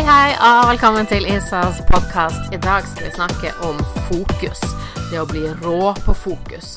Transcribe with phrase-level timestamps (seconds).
[0.00, 2.46] Hei, hei, og velkommen til Isas podkast.
[2.56, 3.76] I dag skal vi snakke om
[4.06, 4.62] fokus.
[5.10, 6.70] Det å bli rå på fokus.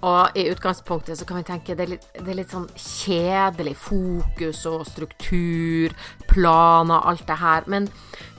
[0.00, 3.74] Og i utgangspunktet så kan vi tenke det er litt, det er litt sånn kjedelig
[3.76, 5.92] fokus og struktur,
[6.32, 7.68] planer, alt det her.
[7.68, 7.90] Men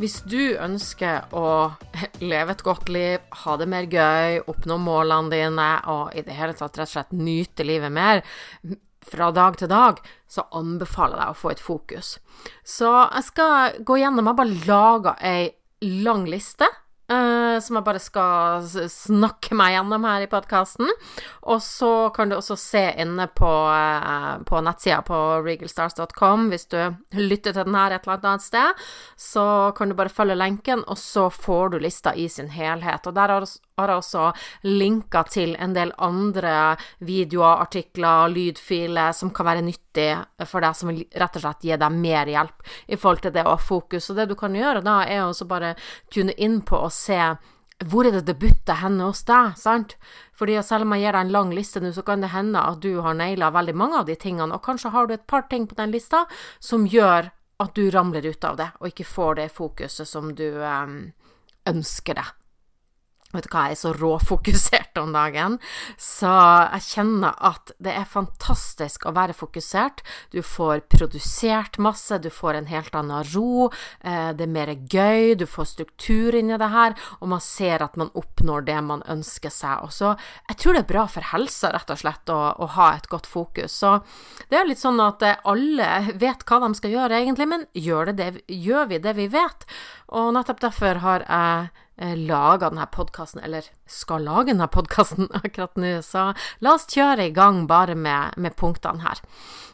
[0.01, 1.75] hvis du ønsker å
[2.33, 6.57] leve et godt liv, ha det mer gøy, oppnå målene dine og i det hele
[6.57, 8.25] tatt rett og slett nyte livet mer,
[9.11, 12.17] fra dag til dag, så anbefaler jeg deg å få et fokus.
[12.67, 15.47] Så jeg skal gå gjennom Jeg bare laga ei
[15.81, 16.67] lang liste
[17.07, 20.89] Uh, som jeg bare skal snakke meg gjennom her i podkasten.
[21.47, 26.81] Og så kan du også se inne på, uh, på nettsida på regalstars.com hvis du
[27.15, 28.83] lytter til den her et eller annet sted.
[29.15, 29.45] Så
[29.77, 33.07] kan du bare følge lenken, og så får du lista i sin helhet.
[33.07, 34.31] Og der har, har også
[34.63, 40.09] linka til en del andre videoer, artikler, lydfiler som kan være nyttig
[40.49, 43.45] for deg, som vil rett og slett gi deg mer hjelp i forhold til det
[43.45, 44.09] å ha fokus.
[44.09, 45.75] Og det du kan gjøre da, er også bare
[46.13, 47.21] tune inn på og se
[47.85, 49.93] hvor er det det butter henne hos deg, sant?
[50.33, 52.81] Fordi selv om jeg gir deg en lang liste nå, så kan det hende at
[52.81, 55.69] du har naila veldig mange av de tingene, og kanskje har du et par ting
[55.69, 56.23] på den lista
[56.57, 57.29] som gjør
[57.61, 60.99] at du ramler ut av det, og ikke får det fokuset som du um,
[61.69, 62.33] ønsker deg.
[63.35, 65.57] Vet du hva, jeg er så råfokusert om dagen,
[65.99, 66.31] så
[66.77, 69.99] jeg kjenner at det er fantastisk å være fokusert.
[70.31, 73.67] Du får produsert masse, du får en helt annen ro,
[73.99, 77.99] eh, det er mer gøy, du får struktur inni det her, og man ser at
[77.99, 79.83] man oppnår det man ønsker seg.
[79.83, 80.13] Og så,
[80.47, 83.27] jeg tror det er bra for helsa, rett og slett, å, å ha et godt
[83.27, 83.75] fokus.
[83.83, 83.97] Så
[84.47, 88.13] det er litt sånn at eh, alle vet hva de skal gjøre, egentlig, men gjør,
[88.13, 89.67] det det, gjør vi det vi vet?
[90.15, 95.95] Og nettopp derfor har jeg laga denne podkasten, eller skal lage denne podkasten akkurat nå,
[96.05, 96.31] så
[96.61, 99.21] la oss kjøre i gang bare med, med, punktene her.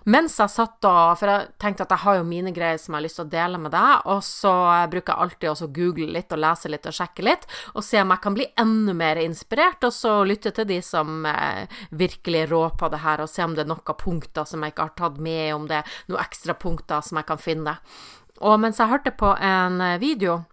[0.03, 2.97] Mens jeg satt og For jeg tenkte at jeg har jo mine greier som jeg
[2.97, 4.53] har lyst til å dele med deg, og så
[4.91, 8.15] bruker jeg alltid også google litt og lese litt og sjekke litt, og se om
[8.15, 12.75] jeg kan bli enda mer inspirert, og så lytte til de som eh, virkelig rår
[12.79, 15.19] på det her, og se om det er noen punkter som jeg ikke har tatt
[15.23, 17.77] med, om det er noen ekstra punkter som jeg kan finne.
[18.43, 20.52] Og mens jeg hørte på en eh, video Eh,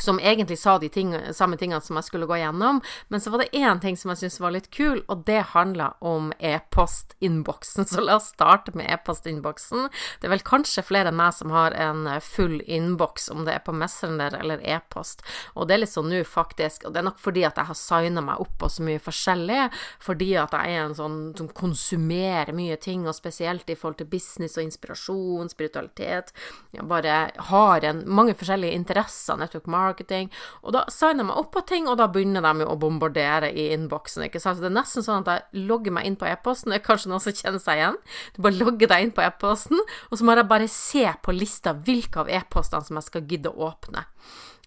[0.00, 3.40] som egentlig sa de ting, samme tingene som jeg skulle gå gjennom, men så var
[3.40, 7.86] det én ting som jeg syntes var litt kul, og det handla om e-postinnboksen.
[7.94, 9.88] Så la oss starte med e-postinnboksen.
[10.20, 13.54] Det er vel kanskje flere enn meg som har en eh, full innboks, om det
[13.56, 17.08] er på Messenger eller e-post, og det er litt sånn nå, faktisk, og det er
[17.08, 19.62] nok fordi at jeg har signa meg opp på så mye forskjellig,
[20.02, 24.10] fordi at jeg er en sånn som konsumerer mye ting, og spesielt i forhold til
[24.12, 26.34] business og inspirasjon, spiritualitet,
[26.74, 27.16] jeg bare
[27.48, 30.30] har en, mange forskjellige interesser network marketing.
[30.62, 33.72] Og da signer jeg meg opp på ting, og da begynner de å bombardere i
[33.74, 34.24] innboksen.
[34.26, 34.58] ikke sant?
[34.58, 36.72] Så det er nesten sånn at jeg logger meg inn på e-posten.
[36.72, 37.98] Det er kanskje noen som kjenner seg igjen.
[38.34, 41.74] Du bare logger deg inn på e-posten, og så må jeg bare se på lista
[41.74, 44.06] hvilke av e-postene som jeg skal gidde å åpne.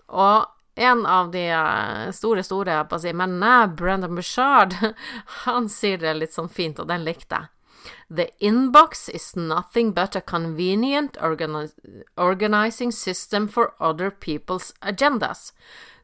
[0.07, 4.75] Og en av de eh, store, store si, mennene, Brendan Bushard,
[5.45, 7.53] han sier det litt sånn fint, og den likte jeg.
[8.09, 11.71] The inbox is nothing but a convenient organi
[12.15, 15.51] organizing system for other people's agendas.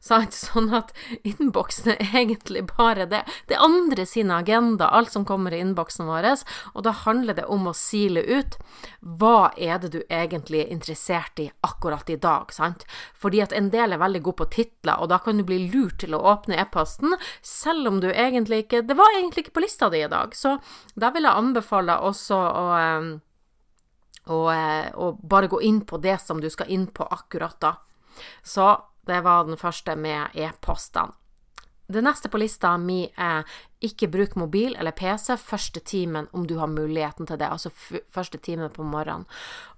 [0.04, 0.90] Sånn at
[1.24, 3.22] innboksen er egentlig bare det.
[3.48, 6.26] Det er andre sine agenda, alt som kommer i innboksen vår,
[6.74, 8.58] og da handler det om å sile ut
[9.00, 12.84] hva er det du egentlig er interessert i akkurat i dag, sant?
[13.16, 16.02] Fordi at en del er veldig god på titler, og da kan du bli lurt
[16.04, 19.88] til å åpne e-posten, selv om du egentlig ikke Det var egentlig ikke på lista
[19.88, 20.58] di i dag, så
[21.00, 22.66] da vil jeg anbefale også å
[24.24, 27.74] og, eh, bare gå inn på det som du skal inn på akkurat da.
[28.42, 28.70] Så
[29.06, 31.12] det var den første med e-postene.
[31.86, 33.44] Det neste på lista mi er
[33.86, 37.70] ikke bruk mobil eller PC første timen om du har muligheten til det, altså
[38.12, 39.26] første timen på morgenen.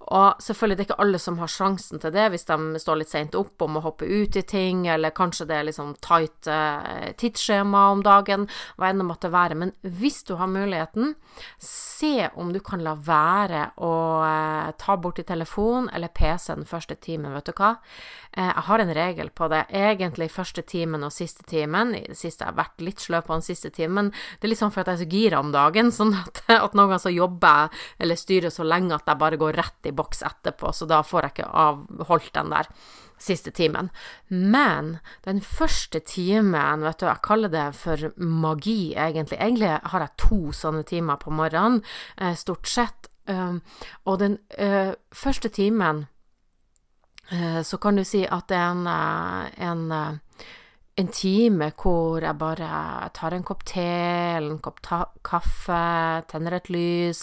[0.07, 3.11] Og selvfølgelig det er ikke alle som har sjansen til det hvis de står litt
[3.11, 7.09] seint opp og må hoppe ut i ting, eller kanskje det er liksom tight eh,
[7.19, 8.45] tidsskjema om dagen,
[8.77, 9.57] hva enn det måtte være.
[9.59, 11.15] Men hvis du har muligheten,
[11.59, 13.93] se om du kan la være å
[14.23, 17.75] eh, ta bort i telefon eller PC den første timen, vet du hva.
[18.31, 19.65] Eh, jeg har en regel på det.
[19.75, 21.95] Egentlig første timen og siste timen.
[22.13, 24.73] Siste jeg har vært litt sløv på den siste timen men det er litt sånn
[24.73, 27.65] for at jeg er så gira om dagen, sånn at, at noen ganger så jobber
[27.65, 31.01] jeg eller styrer så lenge at jeg bare går rett i boks etterpå, så da
[31.05, 32.71] får jeg ikke avholdt den der
[33.17, 33.89] siste timen.
[34.29, 39.39] Men den første timen, vet du, jeg kaller det for magi, egentlig.
[39.41, 41.81] Egentlig har jeg to sånne timer på morgenen,
[42.21, 43.09] eh, stort sett.
[43.27, 43.57] Um,
[44.05, 46.05] og den uh, første timen
[47.27, 50.19] så kan du si at det er en, en
[50.97, 52.67] en time hvor jeg bare
[53.13, 55.81] tar en kopp te eller en kopp kaffe,
[56.31, 57.19] tenner et lys,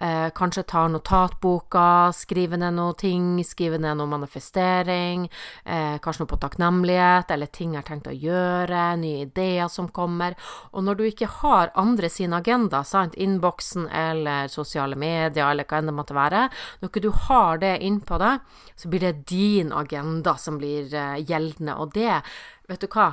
[0.00, 5.26] eh, kanskje tar notatboka, skriver ned noe ting, skriver ned noe manifestering,
[5.66, 9.88] eh, kanskje noe på takknemlighet eller ting jeg har tenkt å gjøre, nye ideer som
[9.88, 10.34] kommer.
[10.72, 15.78] Og når du ikke har andre sin agenda, sant, innboksen eller sosiale medier eller hva
[15.78, 16.48] enn det måtte være,
[16.80, 18.40] når ikke du har det innpå deg,
[18.76, 21.76] så blir det din agenda som blir eh, gjeldende.
[21.76, 22.22] Og det
[22.70, 23.08] vet du hva?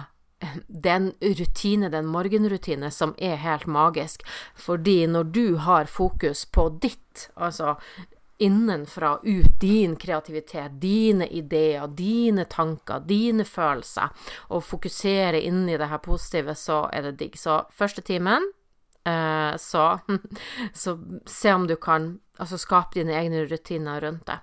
[0.68, 4.22] Det er en rutine, det er en morgenrutine som er helt magisk.
[4.56, 7.76] Fordi når du har fokus på ditt, altså
[8.38, 14.14] innenfra ut din kreativitet, dine ideer, dine tanker, dine følelser,
[14.54, 17.40] og fokusere inni det her positive, så er det digg.
[17.40, 18.46] Så første timen,
[19.58, 19.84] så,
[20.74, 24.40] så se om du kan altså skape dine egne rutiner rundt det.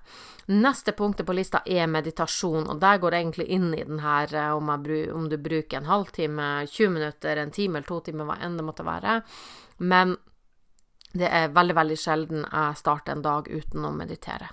[0.50, 4.34] Neste punktet på lista er meditasjon, og der går det egentlig inn i den her
[4.52, 8.36] om, om, om du bruker en halvtime, 20 minutter, en time eller to timer, hva
[8.44, 9.20] enn det måtte være.
[9.78, 10.16] Men
[11.14, 14.50] det er veldig, veldig sjelden jeg starter en dag uten å meditere.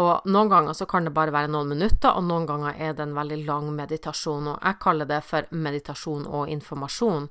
[0.00, 3.06] Og noen ganger så kan det bare være noen minutter, og noen ganger er det
[3.06, 4.52] en veldig lang meditasjon.
[4.54, 7.30] Og jeg kaller det for meditasjon og informasjon.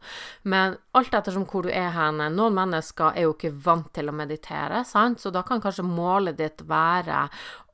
[0.52, 4.16] Men alt ettersom hvor du er hen Noen mennesker er jo ikke vant til å
[4.16, 5.22] meditere, sant?
[5.22, 7.26] så da kan kanskje målet ditt være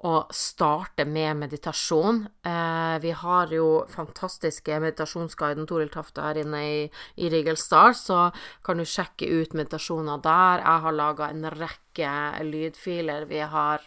[0.07, 2.23] å starte med meditasjon.
[2.45, 6.79] Eh, vi har jo fantastiske meditasjonsguiden Toril Tafte her inne i,
[7.21, 8.29] i Rigel Star, så
[8.65, 10.65] kan du sjekke ut meditasjoner der.
[10.65, 13.25] Jeg har laga en rekke lydfiler.
[13.29, 13.85] Vi har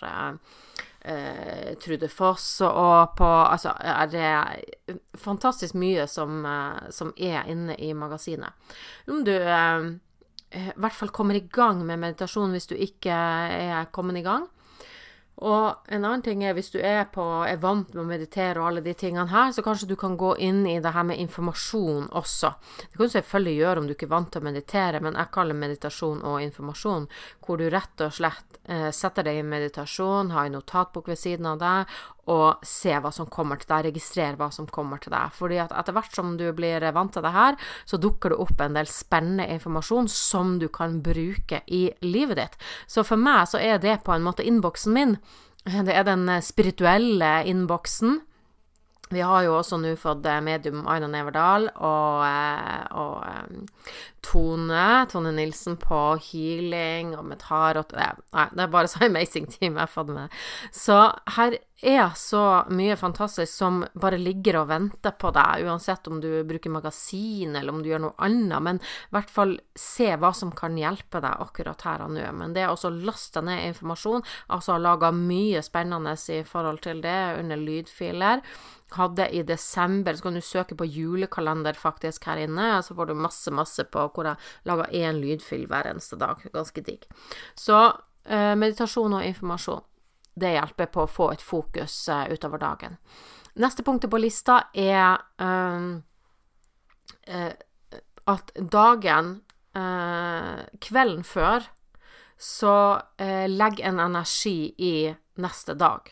[1.05, 7.77] Uh, Trude Foss og på Altså, er det fantastisk mye som, uh, som er inne
[7.77, 8.57] i magasinet.
[9.13, 9.91] Om du uh,
[10.55, 14.49] i hvert fall kommer i gang med meditasjon hvis du ikke er kommet i gang.
[15.43, 18.69] Og en annen ting er hvis du er, på, er vant med å meditere og
[18.69, 22.07] alle de tingene her, så kanskje du kan gå inn i det her med informasjon
[22.15, 22.53] også.
[22.85, 25.33] Det kan du selvfølgelig gjøre om du ikke er vant til å meditere, men jeg
[25.35, 27.09] kaller meditasjon og informasjon,
[27.43, 31.51] hvor du rett og slett eh, setter deg i meditasjon, har en notatbok ved siden
[31.51, 31.99] av deg,
[32.31, 35.33] og se hva som kommer til deg, registrere hva som kommer til deg.
[35.37, 38.61] Fordi at etter hvert som du blir vant til det her, så dukker det opp
[38.65, 42.61] en del spennende informasjon som du kan bruke i livet ditt.
[42.87, 45.19] Så for meg så er det på en måte innboksen min.
[45.65, 48.21] Det er den spirituelle innboksen.
[49.13, 53.91] Vi har jo også nå fått medium Aina Neverdal og, eh, og eh,
[54.25, 59.75] Tone, Tone Nilsen på healing og med tarot Nei, det er bare så amazing team
[59.77, 60.33] jeg har fått med.
[60.73, 60.99] Så
[61.37, 66.29] her er så mye fantastisk som bare ligger og venter på deg, uansett om du
[66.47, 70.53] bruker magasin eller om du gjør noe annet, men i hvert fall se hva som
[70.55, 72.25] kan hjelpe deg akkurat her og nå.
[72.39, 74.25] Men det er også lasta ned informasjon,
[74.55, 78.45] altså har laga mye spennende i forhold til det under lydfiler
[78.95, 80.15] hadde i desember.
[80.15, 84.09] Så kan du søke på julekalender faktisk her inne, så får du masse, masse på
[84.15, 86.43] hvor jeg lager én lydfil hver eneste dag.
[86.55, 87.07] Ganske digg.
[87.59, 87.81] Så
[88.25, 89.85] eh, meditasjon og informasjon,
[90.35, 92.99] det hjelper på å få et fokus uh, utover dagen.
[93.61, 95.85] Neste punktet på lista er eh,
[97.31, 97.53] uh,
[98.27, 99.29] at dagen,
[99.77, 101.69] eh, kvelden før,
[102.41, 102.75] så
[103.47, 106.09] legg en energi i neste dag.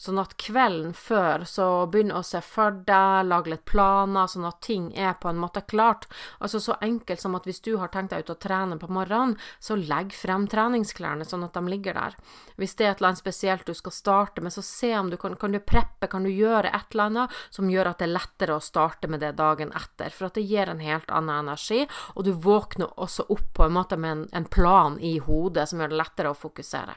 [0.00, 4.60] Sånn at kvelden før så begynner å se for deg, lage litt planer, sånn at
[4.64, 6.06] ting er på en måte klart.
[6.38, 9.36] Altså så enkelt som at hvis du har tenkt deg ut å trene på morgenen,
[9.60, 12.16] så legg frem treningsklærne sånn at de ligger der.
[12.60, 15.16] Hvis det er et eller annet spesielt du skal starte med, så se om du
[15.20, 18.16] kan, kan du preppe, kan du gjøre et eller annet som gjør at det er
[18.16, 21.86] lettere å starte med det dagen etter, for at det gir en helt annen energi,
[22.14, 25.80] og du våkner også opp på en måte med en, en plan i hodet som
[25.80, 26.96] gjør det lettere å fokusere.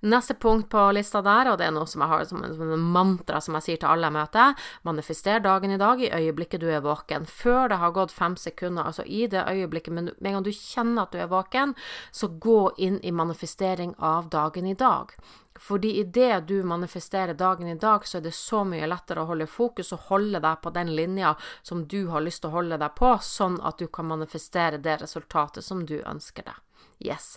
[0.00, 3.40] Neste punkt på lista der, og det er noe som jeg har som en mantra
[3.42, 6.84] som jeg sier til alle jeg møter, manifester dagen i dag i øyeblikket du er
[6.84, 7.26] våken.
[7.26, 10.52] Før det har gått fem sekunder, altså i det øyeblikket, men med en gang du
[10.54, 11.74] kjenner at du er våken,
[12.14, 15.16] så gå inn i manifestering av dagen i dag.
[15.58, 19.50] Fordi idet du manifesterer dagen i dag, så er det så mye lettere å holde
[19.50, 21.34] fokus og holde deg på den linja
[21.66, 25.00] som du har lyst til å holde deg på, sånn at du kan manifestere det
[25.02, 26.67] resultatet som du ønsker deg.
[27.04, 27.36] Yes.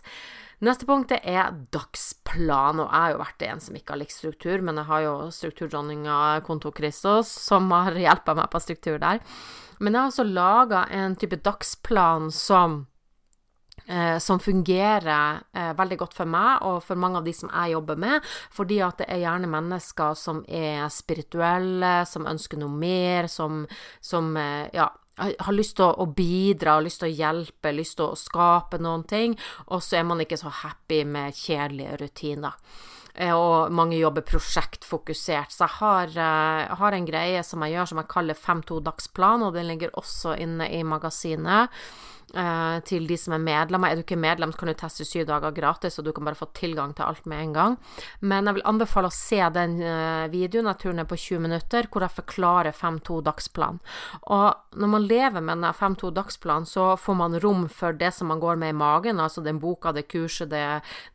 [0.61, 4.61] Neste punktet er dagsplan, og jeg har jo vært en som ikke har likt struktur,
[4.61, 9.23] men jeg har jo strukturdronninga Konto Kristos som har hjulpet meg på struktur der.
[9.81, 12.83] Men jeg har også laga en type dagsplan som
[13.87, 17.73] eh, som fungerer eh, veldig godt for meg og for mange av de som jeg
[17.73, 23.25] jobber med, fordi at det er gjerne mennesker som er spirituelle, som ønsker noe mer,
[23.33, 23.65] som,
[23.97, 24.91] som eh, ja,
[25.21, 29.05] har lyst til å, bidra, har lyst til å hjelpe, lyst til å skape noen
[29.09, 29.35] ting,
[29.69, 32.57] og så er man ikke så happy med kjedelige rutiner.
[33.13, 35.51] Eh, og mange jobber prosjektfokusert.
[35.51, 39.57] Så jeg har, jeg har, en greie som jeg gjør som jeg kaller 5-2-dagsplan, og
[39.57, 41.73] den ligger også inne i magasinet.
[42.31, 43.91] Uh, til de som er medlemmer.
[43.91, 46.39] Er du ikke medlem, så kan du teste syv dager gratis, og du kan bare
[46.39, 47.73] få tilgang til alt med en gang.
[48.23, 51.43] Men jeg vil anbefale å se den uh, videoen, jeg tror den er på 20
[51.43, 53.81] minutter, hvor jeg forklarer 5-2 dagsplan.
[54.31, 58.31] Og når man lever med denne 5-2 dagsplan, så får man rom for det som
[58.31, 60.63] man går med i magen, altså den boka, det kurset, det,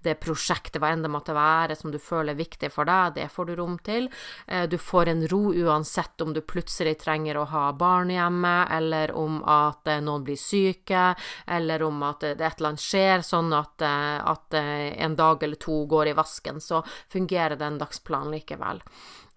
[0.05, 3.31] det prosjektet, hva enn det måtte være, som du føler er viktig for deg, det
[3.33, 4.11] får du rom til.
[4.53, 9.17] Uh, du får en ro uansett om du plutselig trenger å ha barn hjemme, eller
[9.17, 11.06] om at noen blir syke
[11.47, 15.43] eller om at det et eller annet skjer, sånn at, eh, at eh, en dag
[15.43, 16.83] eller to går i vasken, så
[17.13, 18.83] fungerer den dagsplanen likevel.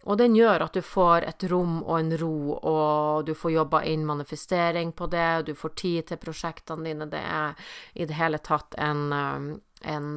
[0.08, 3.82] Og den gjør at du får et rom og en ro, og du får jobba
[3.92, 7.10] inn manifestering på det, og du får tid til prosjektene dine.
[7.12, 9.50] Det er i det hele tatt en, eh,
[9.92, 10.10] en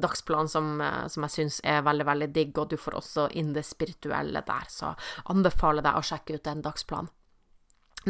[0.00, 0.78] dagsplan som,
[1.12, 4.70] som jeg syns er veldig, veldig digg, og du får også inn det spirituelle der,
[4.72, 4.94] så
[5.32, 7.12] anbefaler deg å sjekke ut den dagsplanen.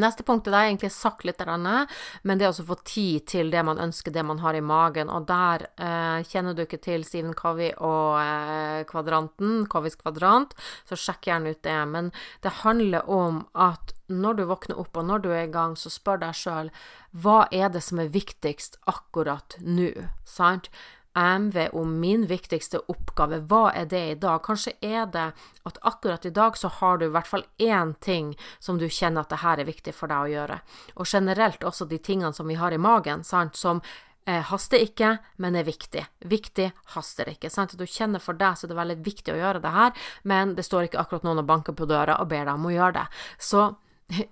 [0.01, 3.79] Neste punktet er egentlig sagt litt, men det er å få tid til det man
[3.81, 5.09] ønsker, det man har i magen.
[5.09, 10.55] Og der eh, kjenner du ikke til Stephen Covey og eh, kvadranten, Coveys kvadrant,
[10.87, 11.77] så sjekk gjerne ut det.
[11.91, 12.11] Men
[12.43, 15.89] det handler om at når du våkner opp og når du er i gang, så
[15.89, 16.69] spør deg sjøl
[17.15, 19.91] hva er det som er viktigst akkurat nå,
[20.27, 20.69] sant?
[21.15, 23.39] AMV om min viktigste oppgave.
[23.47, 24.41] Hva er det i dag?
[24.43, 25.29] Kanskje er det
[25.65, 29.23] at akkurat i dag så har du i hvert fall én ting som du kjenner
[29.23, 30.59] at det her er viktig for deg å gjøre.
[30.99, 33.79] Og generelt også de tingene som vi har i magen, sant, som
[34.27, 36.03] eh, haster ikke, men er viktig.
[36.27, 37.49] Viktig haster ikke.
[37.53, 37.77] Sant?
[37.79, 40.67] Du kjenner for deg så det er veldig viktig å gjøre det her, men det
[40.67, 43.07] står ikke akkurat noen og banker på døra og ber deg om å gjøre det.
[43.39, 43.69] Så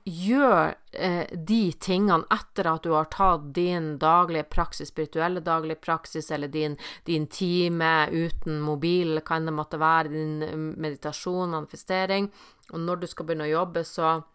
[0.06, 6.30] gjør eh, de tingene etter at du har tatt din daglige praksis, spirituelle daglige praksis,
[6.32, 6.78] eller din,
[7.10, 12.30] din time uten mobil, kan det måtte være, din mm, meditasjon, manifestering,
[12.72, 14.33] og når du skal begynne å jobbe, så Eh,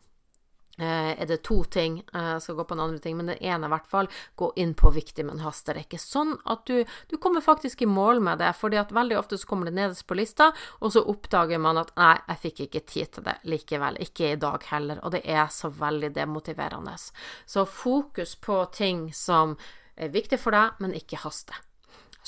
[0.85, 2.01] er det to ting.
[2.15, 4.11] Eh, jeg skal gå på en andre ting, men den ene i hvert fall.
[4.39, 5.99] Gå inn på viktig, men haster ikke.
[5.99, 8.53] Sånn at du, du kommer faktisk i mål med det.
[8.59, 11.95] fordi at veldig ofte så kommer det nederst på lista, og så oppdager man at
[11.97, 13.99] nei, jeg fikk ikke tid til det likevel.
[14.03, 15.03] Ikke i dag heller.
[15.05, 16.97] Og det er så veldig demotiverende.
[17.47, 19.57] Så fokus på ting som
[19.97, 21.59] er viktig for deg, men ikke haster.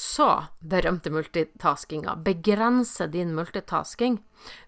[0.01, 2.17] Så berømte multitaskinga.
[2.25, 4.19] Begrense din multitasking.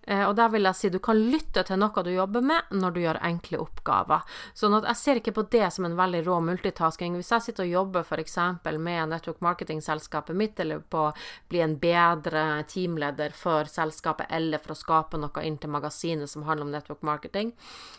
[0.07, 2.95] Eh, og der vil jeg si du kan lytte til noe du jobber med når
[2.95, 4.25] du gjør enkle oppgaver.
[4.59, 7.15] Sånn at jeg ser ikke på det som en veldig rå multitasking.
[7.19, 8.37] Hvis jeg sitter og jobber f.eks.
[8.79, 11.15] med network marketing-selskapet mitt, eller på å
[11.51, 16.47] bli en bedre teamleder for selskapet, eller for å skape noe inn til magasinet som
[16.49, 17.53] handler om network marketing,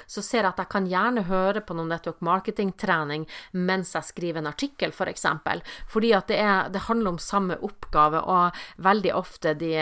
[0.07, 4.43] så ser jeg at jeg kan gjerne høre på noen network marketing-trening mens jeg skriver
[4.43, 5.03] en artikkel, f.eks.
[5.03, 5.61] For eksempel.
[5.91, 9.75] Fordi at det, er, det handler om samme oppgave, og veldig ofte de,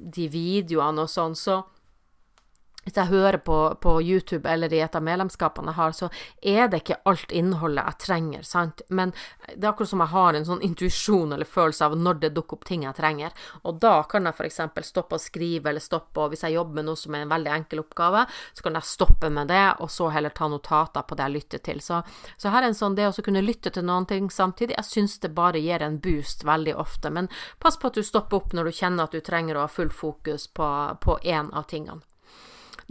[0.00, 1.62] de videoene og sånn så
[2.84, 6.08] hvis jeg hører på, på, YouTube eller i et av medlemskapene jeg har, så
[6.42, 8.82] er det ikke alt innholdet jeg trenger, sant.
[8.90, 9.12] Men
[9.54, 12.58] det er akkurat som jeg har en sånn intuisjon eller følelse av når det dukker
[12.58, 13.34] opp ting jeg trenger.
[13.62, 14.60] Og da kan jeg f.eks.
[14.88, 17.54] stoppe å skrive eller stoppe, og hvis jeg jobber med noe som er en veldig
[17.54, 21.28] enkel oppgave, så kan jeg stoppe med det, og så heller ta notater på det
[21.28, 21.82] jeg lytter til.
[21.84, 22.02] Så,
[22.36, 25.20] så her er en sånn det å kunne lytte til noen ting samtidig, jeg syns
[25.22, 27.14] det bare gir en boost veldig ofte.
[27.14, 27.30] Men
[27.62, 29.92] pass på at du stopper opp når du kjenner at du trenger å ha full
[29.92, 32.02] fokus på én av tingene.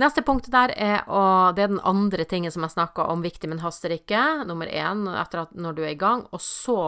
[0.01, 3.50] Neste punkt der er, og det er den andre tingen som jeg snakka om, viktig,
[3.51, 4.22] men haster ikke.
[4.50, 6.24] Nummer én etter at når du er i gang.
[6.34, 6.79] Og så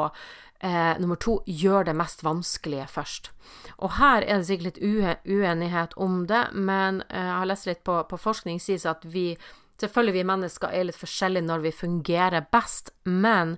[0.63, 3.29] eh, nummer to, gjør det mest vanskelige først.
[3.77, 7.83] Og her er det sikkert litt uenighet om det, men eh, jeg har lest litt
[7.85, 9.33] på, på forskning sies at vi
[9.81, 13.55] Selvfølgelig vi mennesker er litt forskjellige når vi fungerer best, men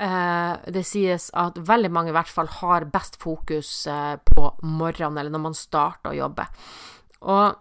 [0.00, 5.20] eh, det sies at veldig mange i hvert fall har best fokus eh, på morgenen,
[5.20, 6.48] eller når man starter å jobbe.
[7.28, 7.60] Og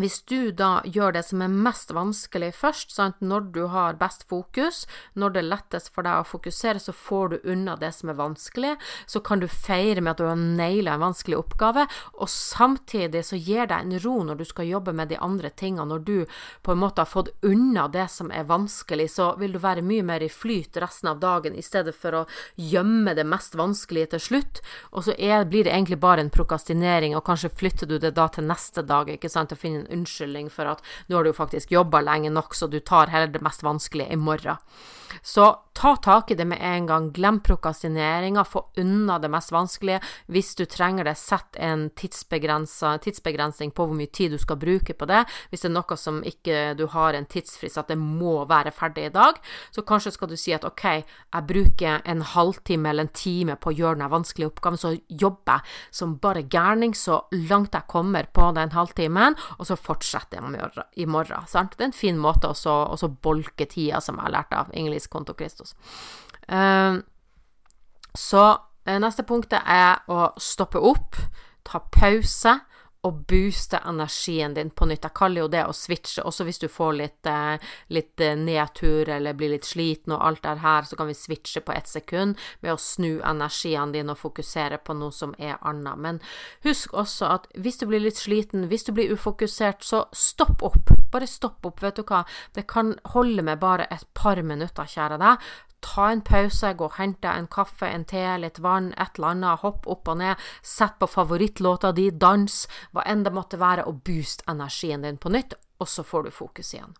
[0.00, 3.20] hvis du da gjør det som er mest vanskelig først, sant?
[3.20, 7.28] når du har best fokus, når det er lettest for deg å fokusere, så får
[7.28, 8.72] du unna det som er vanskelig,
[9.06, 13.36] så kan du feire med at du har naila en vanskelig oppgave, og samtidig så
[13.36, 15.88] gir deg en ro når du skal jobbe med de andre tingene.
[15.92, 16.16] Når du
[16.62, 20.04] på en måte har fått unna det som er vanskelig, så vil du være mye
[20.06, 22.24] mer i flyt resten av dagen, i stedet for å
[22.56, 27.16] gjemme det mest vanskelige til slutt, og så er, blir det egentlig bare en prokastinering,
[27.16, 30.50] og kanskje flytter du det da til neste dag, ikke sant, og finner en unnskyldning
[30.52, 33.64] for at nå har du faktisk jobba lenge nok, så du tar heller det mest
[33.66, 34.60] vanskelige i morgen.
[35.22, 37.12] Så ta tak i det med en gang.
[37.12, 40.00] Glem prokastineringa, få unna det mest vanskelige.
[40.26, 45.08] Hvis du trenger det, sett en tidsbegrensning på hvor mye tid du skal bruke på
[45.08, 45.24] det.
[45.50, 49.08] Hvis det er noe som ikke du har en tidsfrist, at det må være ferdig
[49.08, 49.40] i dag,
[49.72, 53.72] så kanskje skal du si at ok, jeg bruker en halvtime eller en time på
[53.72, 58.28] å gjøre den vanskelige oppgaven, så jobber jeg som bare gærning så langt jeg kommer
[58.32, 61.46] på den halvtimen, og så fortsetter jeg i morgen.
[61.50, 61.76] Sant?
[61.76, 65.34] Det er en fin måte å bolke tida, som jeg har lært av Ingelis Konto
[65.38, 65.74] Kristus.
[66.48, 67.00] Uh,
[68.18, 71.16] så uh, neste punktet er å stoppe opp,
[71.64, 72.58] ta pause
[73.02, 75.02] og booste energien din på nytt.
[75.02, 76.22] Jeg kaller jo det å switche.
[76.22, 77.58] Også hvis du får litt, eh,
[77.90, 81.64] litt eh, nedtur eller blir litt sliten og alt er her, så kan vi switche
[81.66, 85.98] på ett sekund ved å snu energien din og fokusere på noe som er annet.
[85.98, 86.20] Men
[86.62, 90.94] husk også at hvis du blir litt sliten, hvis du blir ufokusert, så stopp opp.
[91.10, 91.82] Bare stopp opp.
[91.82, 92.22] Vet du hva,
[92.54, 96.96] det kan holde med bare et par minutter, kjære deg ta en pause, gå og
[96.98, 100.98] hente en kaffe, en te, litt vann, et eller annet, hopp opp og ned, sett
[101.00, 102.62] på favorittlåta di, dans,
[102.92, 106.34] hva enn det måtte være, og boost energien din på nytt, og så får du
[106.34, 106.94] fokus igjen.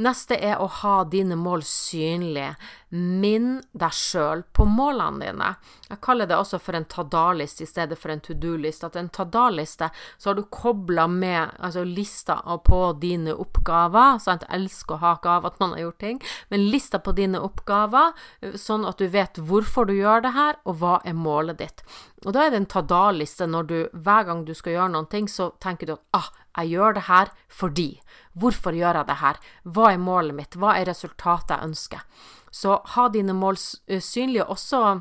[0.00, 2.54] Neste er å ha dine mål synlige.
[2.90, 5.50] Minn deg sjøl på målene dine.
[5.86, 8.88] Jeg kaller det også for en ta-da-liste i stedet for en to do-liste.
[8.88, 14.18] At en ta-da-liste, så har du kobla med altså lista på dine oppgaver.
[14.22, 14.46] Sant?
[14.48, 16.20] Jeg elsker å ha av at man har gjort ting.
[16.48, 18.14] Men lista på dine oppgaver,
[18.58, 21.84] sånn at du vet hvorfor du gjør det her, og hva er målet ditt.
[22.26, 25.28] Og da er det en ta-da-liste når du hver gang du skal gjøre noen ting,
[25.30, 26.28] så tenker du at ah,
[26.58, 27.30] jeg gjør det her
[27.60, 27.90] fordi.
[28.34, 29.40] Hvorfor gjør jeg det her?
[29.64, 30.58] Hva er målet mitt?
[30.58, 32.04] Hva er resultatet jeg ønsker?
[32.50, 34.48] Så ha dine mål synlige.
[34.50, 35.00] Også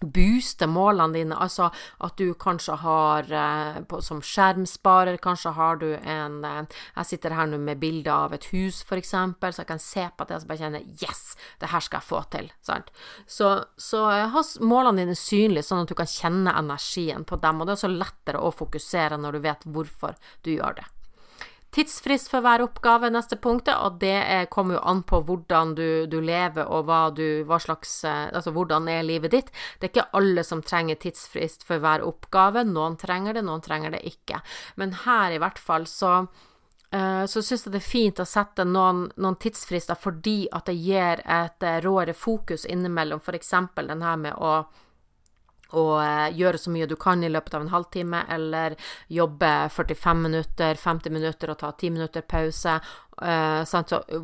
[0.00, 1.70] booste målene dine, altså
[2.04, 7.48] at du kanskje har eh, som skjermsparer, kanskje har du en eh, Jeg sitter her
[7.48, 10.60] nå med bilde av et hus, eksempel, så jeg kan se på det og bare
[10.64, 12.50] kjenne Yes, det her skal jeg få til.
[12.60, 12.92] Sant?
[13.26, 17.60] Så, så eh, ha målene dine synlige, sånn at du kan kjenne energien på dem,
[17.60, 20.90] og det er også lettere å fokusere når du vet hvorfor du gjør det.
[21.76, 25.88] Tidsfrist for hver oppgave, neste punktet, og det er, kommer jo an på hvordan du,
[26.08, 29.50] du lever og hva du hva slags eh, Altså hvordan er livet ditt.
[29.76, 32.64] Det er ikke alle som trenger tidsfrist for hver oppgave.
[32.64, 34.40] Noen trenger det, noen trenger det ikke.
[34.80, 38.64] Men her i hvert fall så uh, så syns jeg det er fint å sette
[38.64, 43.52] noen, noen, tidsfrister fordi at det gir et uh, råere fokus innimellom, f.eks.
[43.76, 44.62] den her med å
[45.74, 48.76] og eh, gjøre så mye du kan i løpet av en halvtime, eller
[49.08, 52.78] jobbe 45 minutter, 50 minutter og ta 10 minutter pause.
[53.16, 53.64] Uh,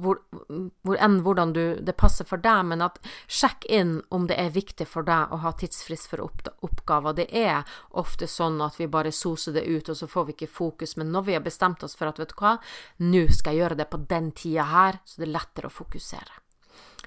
[0.02, 0.18] hvor,
[0.84, 4.52] hvor enn hvordan du, det passer for deg, men at sjekk inn om det er
[4.52, 7.16] viktig for deg å ha tidsfrist for opp, oppgaver.
[7.16, 7.64] Det er
[7.96, 10.98] ofte sånn at vi bare soser det ut, og så får vi ikke fokus.
[11.00, 12.58] Men når vi har bestemt oss for at vet du hva,
[13.00, 16.42] nå skal jeg gjøre det på den tida her, så det er lettere å fokusere.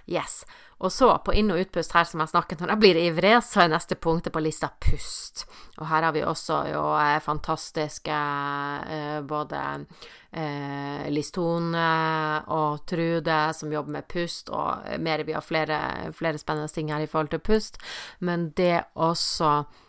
[0.05, 0.43] Yes.
[0.77, 3.37] Og så, på inn- og utpust her som jeg snakket om, da blir det ivrig,
[3.43, 5.45] så er neste punktet på lista pust.
[5.79, 8.17] Og her har vi også jo eh, fantastiske
[8.97, 9.61] eh, både
[10.35, 11.87] eh, Listone
[12.53, 15.79] og Trude som jobber med pust, og mer vi har flere,
[16.13, 17.81] flere spennende ting her i forhold til pust,
[18.19, 19.81] men det også eh,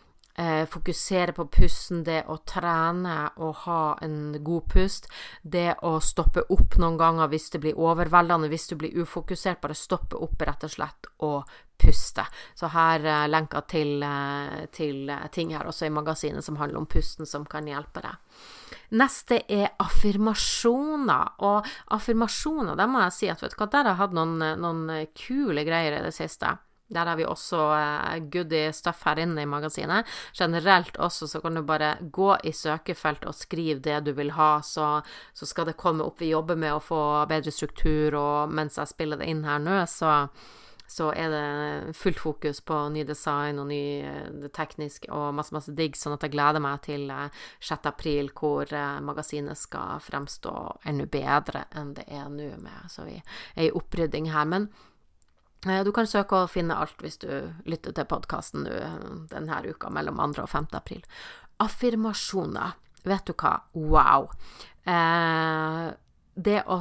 [0.69, 5.07] fokusere på pusten, det å trene og ha en god pust,
[5.41, 9.77] det å stoppe opp noen ganger hvis det blir overveldende, hvis du blir ufokusert, bare
[9.77, 12.25] stoppe opp rett og slett og puste.
[12.55, 16.89] Så her eh, lenker til, eh, til ting her også i magasinet som handler om
[16.89, 18.37] pusten, som kan hjelpe deg.
[18.97, 21.37] Neste er affirmasjoner.
[21.45, 24.37] Og affirmasjoner, der må jeg si at vet du hva, der har jeg hatt noen,
[24.61, 26.57] noen kule greier i det siste.
[26.87, 30.07] Der har vi også uh, goodie stuff her inne i magasinet.
[30.37, 34.61] Generelt også så kan du bare gå i søkefeltet og skrive det du vil ha,
[34.63, 35.01] så,
[35.33, 36.21] så, skal det komme opp.
[36.21, 39.81] Vi jobber med å få bedre struktur, og mens jeg spiller det inn her nå,
[39.91, 40.29] så,
[40.87, 45.51] så er det fullt fokus på ny design og ny eh, det teknisk og masse,
[45.55, 47.71] masse digg, sånn at jeg gleder meg til 6.
[47.75, 48.71] Eh, april, hvor
[49.03, 50.55] magasinet skal fremstå
[50.87, 52.53] enda bedre enn det er nå.
[52.87, 54.47] Så vi er i opprydding her.
[54.47, 54.86] Men Eh,
[55.83, 57.29] du kan søke og finne alt hvis du
[57.67, 58.67] lytter til podkasten
[59.31, 60.43] denne uka mellom 2.
[60.45, 60.67] og 5.
[60.79, 61.03] april.
[61.63, 62.75] Affirmasjoner.
[63.07, 63.53] Vet du hva?
[63.73, 64.29] Wow.
[64.87, 65.87] Eh,
[66.37, 66.79] det å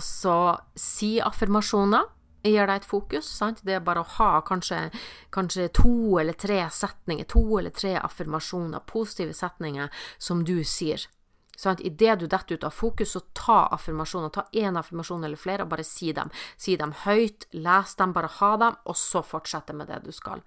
[0.77, 2.13] si affirmasjoner
[2.47, 3.29] gir deg et fokus.
[3.41, 3.63] Sant?
[3.67, 4.87] Det er bare å ha kanskje,
[5.35, 11.09] kanskje to eller tre setninger, to eller tre affirmasjoner, positive setninger, som du sier.
[11.57, 14.33] Sånn, Idet du detter ut av fokus, så ta affirmasjoner.
[14.35, 16.33] Ta én affirmasjon eller flere, og bare si dem.
[16.57, 20.45] Si dem høyt, les dem, bare ha dem, og så fortsette med det du skal.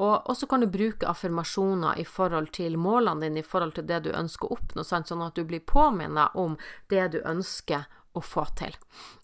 [0.00, 3.98] Og så kan du bruke affirmasjoner i forhold til målene dine, i forhold til det
[4.06, 6.56] du ønsker å oppnå, sånn at du blir påminnet om
[6.88, 8.74] det du ønsker å få til.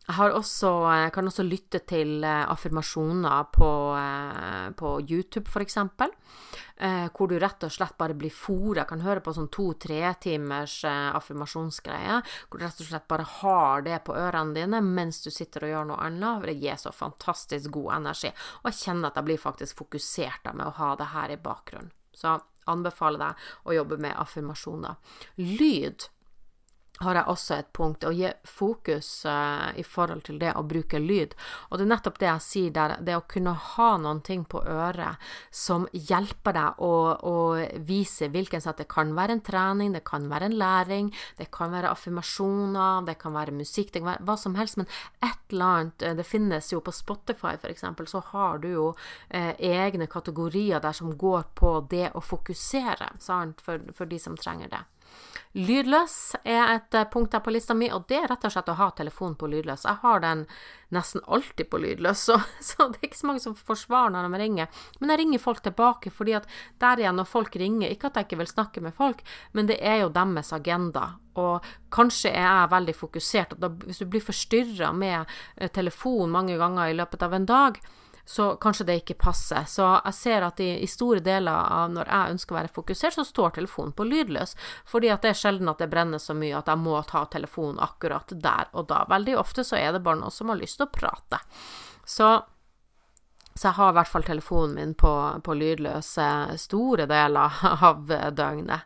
[0.07, 0.71] Jeg også,
[1.11, 7.67] kan også lytte til eh, affirmasjoner på, eh, på YouTube, f.eks., eh, hvor du rett
[7.67, 8.85] og slett bare blir fora.
[8.87, 13.99] Kan høre på sånn to-tre timers affirmasjonsgreie, hvor du rett og slett bare har det
[14.07, 16.47] på ørene dine mens du sitter og gjør noe annet.
[16.47, 18.31] Det gir så fantastisk god energi.
[18.63, 21.91] Og jeg kjenner at jeg blir faktisk fokusert med å ha det her i bakgrunnen.
[22.15, 22.39] Så
[22.71, 24.97] anbefaler deg å jobbe med affirmasjoner.
[25.43, 26.07] Lyd
[27.05, 31.01] har jeg også et punkt å gi fokus uh, i forhold til det å bruke
[31.03, 31.35] lyd.
[31.69, 34.63] Og det er nettopp det jeg sier der, det å kunne ha noen ting på
[34.63, 35.21] øret
[35.53, 37.37] som hjelper deg å, å
[37.85, 41.75] vise hvilken sett det kan være en trening, det kan være en læring, det kan
[41.75, 44.89] være affirmasjoner, det kan være musikk, det kan være hva som helst, men
[45.21, 48.89] et eller annet eh, Det finnes jo på Spotify, eksempel, så har du jo
[49.29, 54.37] eh, egne kategorier der som går på det å fokusere, sant, for, for de som
[54.37, 54.85] trenger det.
[55.57, 58.69] Lydløs er et eh, punkt der på lista mi, og det er rett og slett
[58.69, 59.87] å ha telefonen på lydløs.
[59.89, 60.43] Jeg har den
[60.93, 64.43] nesten alltid på lydløs, så, så, det er ikke så mange som forsvarer når de
[64.43, 64.83] ringer.
[65.01, 66.51] Men jeg ringer folk tilbake, fordi at
[66.83, 69.25] der igjen, når folk ringer, ikke at jeg ikke vil snakke med folk,
[69.57, 71.15] men det er jo deres agenda.
[71.41, 75.23] Og kanskje er jeg veldig fokusert, da, hvis du blir forstyrra med
[75.57, 77.81] eh, telefon mange ganger i løpet av en dag,
[78.29, 79.69] så kanskje det ikke passer.
[79.71, 83.15] Så jeg ser at i, i, store deler av når jeg ønsker å være fokusert,
[83.15, 84.57] så står telefonen på lydløs.
[84.91, 87.79] Fordi at det er sjelden at det brenner så mye at jeg må ta telefonen
[87.87, 89.05] akkurat der og da.
[89.15, 91.41] Veldig ofte så er det bare noen som har lyst til å prate.
[92.07, 92.35] Så
[93.57, 95.11] så jeg har i hvert fall telefonen min på,
[95.41, 96.27] på lydløse
[96.61, 98.85] store deler av døgnet.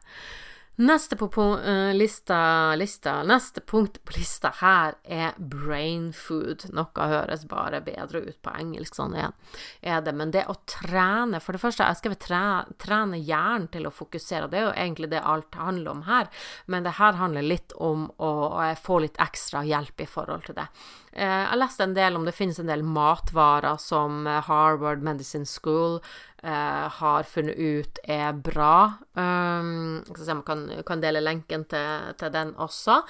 [0.81, 6.65] Neste på uh, lista, lista, Neste punkt på lista her er brain food.
[6.73, 9.35] Noe høres bare bedre ut på engelsk, sånn er,
[9.83, 10.15] det.
[10.17, 12.41] Men det å trene For det første, jeg skal tre,
[12.81, 14.49] trene hjernen til å fokusere.
[14.49, 16.33] Det er jo egentlig det alt handler om her.
[16.65, 20.57] Men det her handler litt om å, å få litt ekstra hjelp i forhold til
[20.63, 20.69] det.
[21.13, 25.99] Uh, jeg leste en del om det finnes en del matvarer som Harvard Medicine School
[26.01, 28.99] eh, har funnet ut er bra.
[29.21, 33.01] Um, skal se om jeg kan, kan dele lenken til, til den også.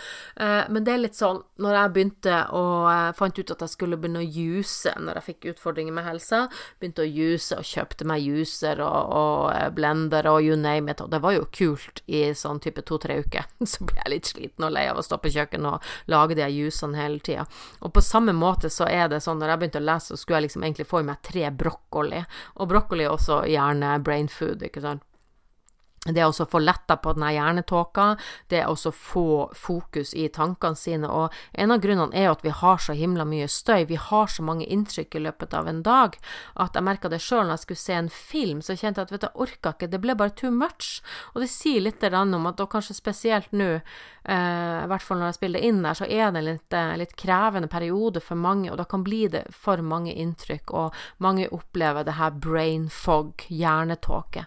[0.40, 3.74] Uh, men det er litt sånn Når jeg begynte å uh, fant ut at jeg
[3.74, 6.46] skulle begynne å juse når jeg fikk utfordringer med helsa,
[6.80, 11.12] begynte å juse og kjøpte meg juser og, og blender og you name it, og
[11.12, 13.46] det var jo kult i sånn type to-tre uker.
[13.70, 16.48] Så ble jeg litt sliten og lei av å stå på kjøkkenet og lage de
[16.54, 17.46] jusene hele tida.
[17.84, 20.40] Og på samme måte så er det sånn når jeg begynte å lese, så skulle
[20.40, 22.24] jeg liksom egentlig få i meg tre brokkoli,
[22.56, 25.06] og brokkoli er også gjerne brain food, ikke sant.
[26.08, 28.14] Det å få letta på denne hjernetåka,
[28.48, 31.10] det å få fokus i tankene sine.
[31.12, 34.32] Og en av grunnene er jo at vi har så himla mye støy, vi har
[34.32, 36.16] så mange inntrykk i løpet av en dag,
[36.56, 39.12] at jeg merka det sjøl når jeg skulle se en film, så kjente jeg at
[39.12, 41.02] vet du, jeg orka ikke, det ble bare too much.
[41.34, 43.82] Og det sier litt om at og kanskje spesielt nå,
[44.24, 47.16] i hvert fall når jeg spiller inn der, så er det en litt, eh, litt
[47.16, 52.04] krevende periode for mange, og da kan bli det for mange inntrykk, og mange opplever
[52.04, 54.46] det her brain fog, hjernetåke.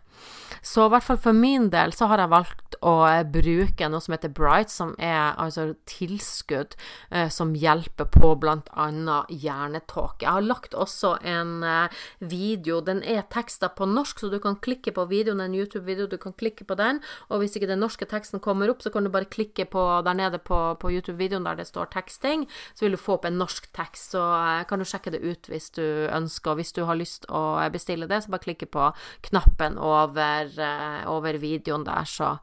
[0.63, 2.93] Så i hvert fall for min del så har jeg valgt å
[3.31, 6.75] bruke noe som heter Bright, som er altså tilskudd
[7.12, 8.88] eh, som hjelper på bl.a.
[9.27, 10.23] hjernetåke.
[10.23, 14.59] Jeg har lagt også en eh, video, den er teksta på norsk, så du kan
[14.63, 18.07] klikke på videoen, en YouTube-video, du kan klikke på den, og hvis ikke den norske
[18.09, 21.60] teksten kommer opp, så kan du bare klikke på der nede på, på YouTube-videoen der
[21.60, 24.88] det står teksting, så vil du få opp en norsk tekst, så eh, kan du
[24.88, 28.34] sjekke det ut hvis du ønsker, og hvis du har lyst å bestille det, så
[28.34, 28.89] bare klikke på
[29.30, 32.38] knappen over Eh, over videoen der, så,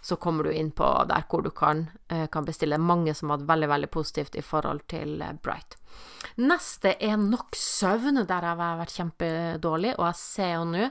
[0.00, 2.78] så, kommer du inn på der hvor du kan, eh, kan bestille.
[2.78, 5.78] Mange som har hatt veldig, veldig positivt i forhold til Bright.
[6.36, 8.20] Neste er nok søvn.
[8.26, 10.90] Der har jeg vært kjempedårlig, og jeg ser jo nå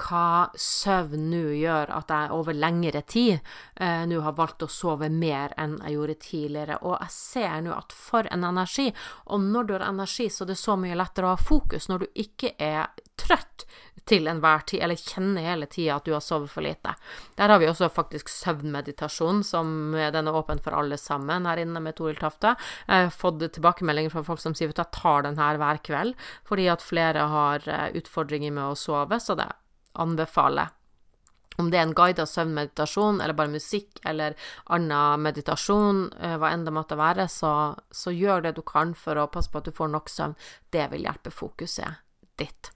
[0.00, 3.34] hva søvn nå gjør at jeg over lengre tid
[3.76, 6.80] eh, nå har valgt å sove mer enn jeg gjorde tidligere.
[6.82, 8.88] Og jeg ser nå at for en energi,
[9.28, 12.04] og når du har energi, så er det så mye lettere å ha fokus når
[12.04, 13.66] du ikke er trøtt
[14.08, 16.94] til enhver tid, eller kjenner hele tida at du har sovet for lite.
[17.38, 21.82] Der har vi også faktisk søvnmeditasjon, som den er åpen for alle sammen her inne
[21.84, 22.56] med Toril Tafte.
[22.88, 26.18] Jeg har fått tilbakemeldinger fra folk som sier at jeg tar den her hver kveld,
[26.48, 29.52] fordi at flere har eh, utfordringer med å sove, så det
[29.94, 30.72] anbefaler
[31.60, 34.36] om det er en guidet søvnmeditasjon, eller bare musikk, eller
[34.72, 37.54] annen meditasjon, eh, hva enn det måtte være, så,
[37.90, 40.38] så, gjør det du kan for å passe på at du får nok søvn.
[40.72, 42.00] Det vil hjelpe fokuset
[42.40, 42.72] ditt.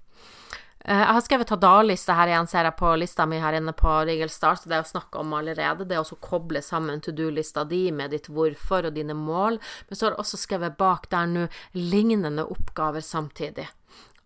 [0.85, 3.95] Eh, jeg har skrevet ta-da-liste her igjen, ser jeg på lista mi her inne på
[4.09, 5.89] Rigel Start, det er å snakke om allerede.
[5.89, 9.61] Det er å koble sammen to do-lista di med ditt hvorfor og dine mål.
[9.89, 13.69] Men så har jeg også skrevet bak der nå lignende oppgaver samtidig.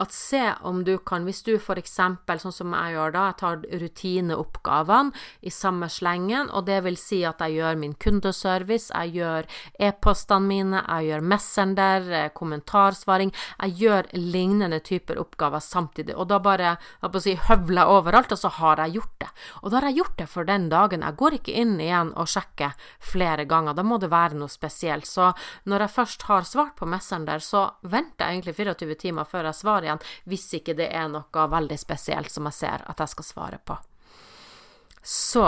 [0.00, 3.64] At se om du kan, hvis du eksempel, sånn som jeg gjør da, jeg tar
[3.82, 9.48] rutineoppgavene i samme slengen, og det vil si at jeg gjør min kundeservice, jeg gjør
[9.78, 16.40] e-postene mine, jeg gjør Messenger, eh, kommentarsvaring, jeg gjør lignende typer oppgaver samtidig, og da
[16.42, 19.30] bare, jeg si, høvler jeg overalt, og så har jeg gjort det.
[19.62, 21.04] Og da har jeg gjort det for den dagen.
[21.04, 25.08] Jeg går ikke inn igjen og sjekker flere ganger, da må det være noe spesielt.
[25.08, 25.32] Så
[25.68, 29.60] når jeg først har svart på Messenger, så venter jeg egentlig 24 timer før jeg
[29.60, 33.26] svarer igjen, hvis ikke det er noe veldig spesielt som jeg ser at jeg skal
[33.26, 33.76] svare på.
[35.02, 35.46] Så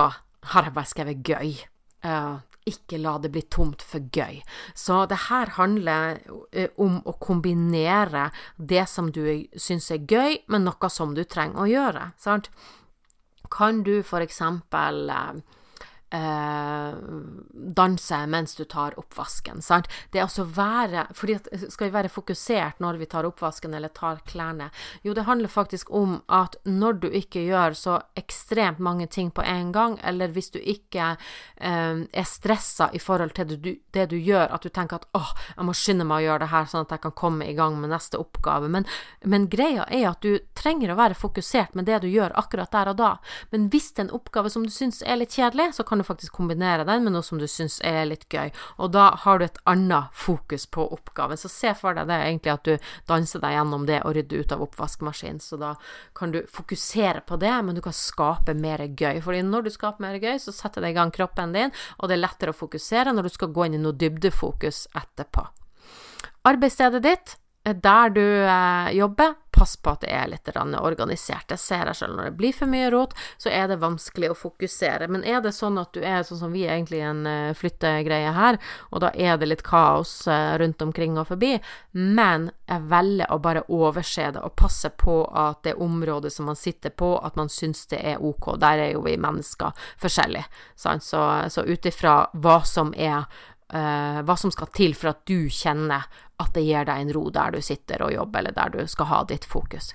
[0.53, 1.55] har jeg bare skrevet gøy.
[2.03, 4.41] Uh, ikke la det bli tomt for gøy.
[4.75, 9.23] Så det her handler uh, om å kombinere det som du
[9.55, 12.07] syns er gøy, med noe som du trenger å gjøre.
[12.19, 12.51] Sant?
[13.53, 15.43] Kan du for eksempel uh,
[16.12, 16.94] eh,
[17.53, 19.62] danse mens du tar oppvasken.
[19.62, 19.88] Sant?
[20.11, 23.88] Det er altså være fordi at Skal vi være fokusert når vi tar oppvasken eller
[23.88, 24.70] tar klærne?
[25.03, 29.42] Jo, det handler faktisk om at når du ikke gjør så ekstremt mange ting på
[29.42, 31.16] en gang, eller hvis du ikke
[31.57, 35.09] eh, er stressa i forhold til det du, det du, gjør, at du tenker at
[35.16, 37.57] åh, jeg må skynde meg å gjøre det her sånn at jeg kan komme i
[37.57, 38.68] gang med neste oppgave.
[38.68, 38.87] Men,
[39.25, 42.92] men greia er at du trenger å være fokusert med det du gjør akkurat der
[42.92, 43.12] og da.
[43.51, 46.02] Men hvis det er en oppgave som du syns er litt kjedelig, så kan du
[46.07, 49.47] faktisk kombinere den med noe som du syns er litt gøy, og da har du
[49.47, 51.41] et annet fokus på oppgaven.
[51.41, 54.55] Så se for deg det egentlig at du danser deg gjennom det og rydder ut
[54.57, 55.75] av oppvaskmaskinen, så da
[56.19, 59.21] kan du fokusere på det, men du kan skape mer gøy.
[59.25, 62.19] Fordi når du skaper mer gøy, så setter det i gang kroppen din, og det
[62.19, 65.47] er lettere å fokusere når du skal gå inn i noe dybdefokus etterpå.
[66.49, 71.49] Arbeidsstedet ditt der du eh, jobber, pass på at det er litt organisert.
[71.49, 72.17] Det ser jeg selv.
[72.17, 75.09] Når det blir for mye rot, så er det vanskelig å fokusere.
[75.12, 78.33] Men er det sånn at du er sånn som vi egentlig i en uh, flyttegreie
[78.37, 78.59] her,
[78.91, 81.55] og da er det litt kaos uh, rundt omkring og forbi,
[81.93, 86.59] men jeg velger å bare overse det og passe på at det området som man
[86.59, 88.55] sitter på, at man syns det er ok.
[88.62, 91.05] Der er jo vi mennesker forskjellige, sant.
[91.05, 91.21] Så,
[91.53, 93.27] så ut ifra hva som er
[93.75, 96.09] uh, hva som skal til for at du kjenner
[96.43, 99.11] at det gir deg en ro der du sitter og jobber, eller der du skal
[99.11, 99.93] ha ditt fokus.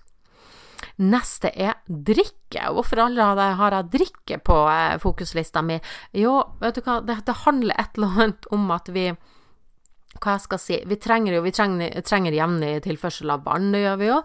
[0.98, 2.70] Neste er drikke.
[2.74, 3.26] Hvorfor alle
[3.60, 5.80] har jeg drikke på uh, fokuslista mi?
[6.18, 9.12] Jo, vet du hva, det, det handler et eller annet om at vi
[10.24, 13.84] hva jeg skal si, vi trenger jo vi trenger, trenger jevnlig tilførsel av vann, det
[13.84, 14.18] gjør vi jo,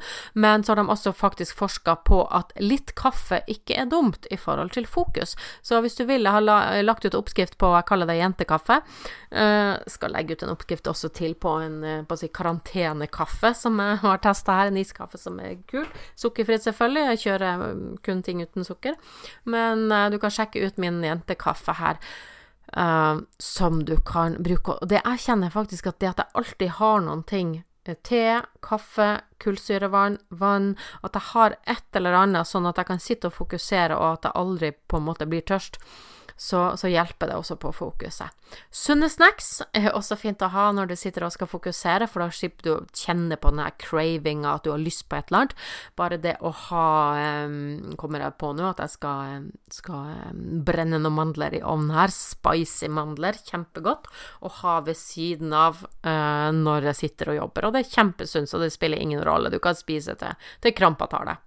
[0.44, 4.38] men så har de også faktisk forska på at litt kaffe ikke er dumt i
[4.40, 5.36] forhold til fokus.
[5.62, 8.80] Så hvis du vil, jeg har la, lagt ut oppskrift på, jeg kaller det jentekaffe,
[8.82, 11.78] uh, skal legge ut en oppskrift også til på en
[12.08, 15.86] på å si, karantenekaffe som jeg har testa her, en iskaffe som er kul.
[16.18, 18.98] Sukkerfritt, selvfølgelig, jeg kjører mm, kun ting uten sukker,
[19.44, 22.00] men uh, du kan sjekke ut min jentekaffe her.
[22.72, 24.78] Uh, som du kan bruke.
[24.80, 27.50] Og det jeg kjenner faktisk at det at jeg alltid har noen ting
[27.84, 29.08] eh, Te, kaffe,
[29.42, 33.98] kullsyrevann, vann At jeg har et eller annet sånn at jeg kan sitte og fokusere,
[33.98, 35.80] og at jeg aldri på en måte blir tørst
[36.42, 38.32] så, så, hjelper det også på fokuset.
[38.74, 42.34] Sunne snacks er også fint å ha når du sitter og skal fokusere, for da
[42.34, 45.54] slipper du å kjenne på den cravinga, at du har lyst på et eller annet.
[45.98, 46.88] Bare det å ha
[47.46, 51.94] um, Kommer jeg på nå at jeg skal, skal um, brenne noen mandler i ovnen
[51.94, 52.12] her.
[52.12, 54.10] Spicy mandler, kjempegodt
[54.42, 57.68] å ha ved siden av uh, når jeg sitter og jobber.
[57.68, 59.50] Og det er kjempesunt, så det spiller ingen rolle.
[59.52, 61.42] Du kan spise til, til krampa tar deg.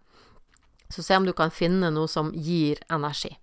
[0.94, 3.34] Så se om du kan finne noe som gir energi.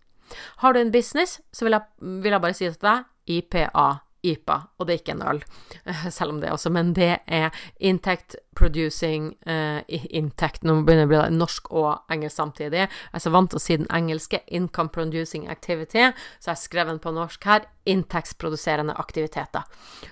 [0.63, 1.89] Har du en business, så vil jeg,
[2.23, 3.89] vil jeg bare si til deg IPA.
[4.23, 5.43] IPA, og det er ikke en øl,
[6.17, 11.11] selv om det også, men det er Intact Producing uh, Intact Nå begynner det å
[11.11, 12.85] bli norsk og engelsk samtidig.
[12.85, 16.91] Jeg er så vant til å si den engelske Income Producing Activity, så jeg skrev
[16.93, 17.67] den på norsk her.
[17.89, 19.65] Inntektsproduserende aktiviteter.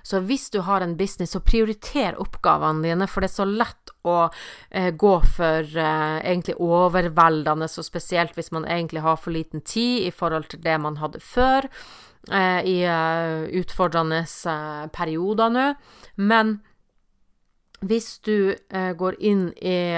[0.02, 3.94] Så hvis du har en business, så prioriter oppgavene dine, for det er så lett
[4.08, 9.60] å uh, gå for uh, egentlig overveldende, så spesielt hvis man egentlig har for liten
[9.60, 11.68] tid i forhold til det man hadde før.
[12.28, 15.74] Eh, i uh, utfordrende uh, perioder nå.
[16.14, 16.58] Men
[17.80, 19.96] hvis du går inn i,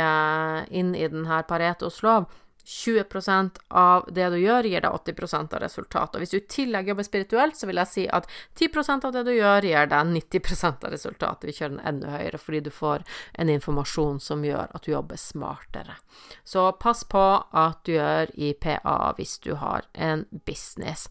[0.71, 2.29] inn i denne Paretos lov
[2.65, 6.21] 20% av det du gjør, gir deg 80% av resultatet.
[6.23, 9.33] Hvis du i tillegg jobber spirituelt, så vil jeg si at 10% av det du
[9.35, 11.49] gjør, gir deg 90% av resultatet.
[11.49, 13.03] Vi kjører den enda høyere fordi du får
[13.35, 15.99] en informasjon som gjør at du jobber smartere.
[16.45, 21.09] Så pass på at du gjør IPA hvis du har en business.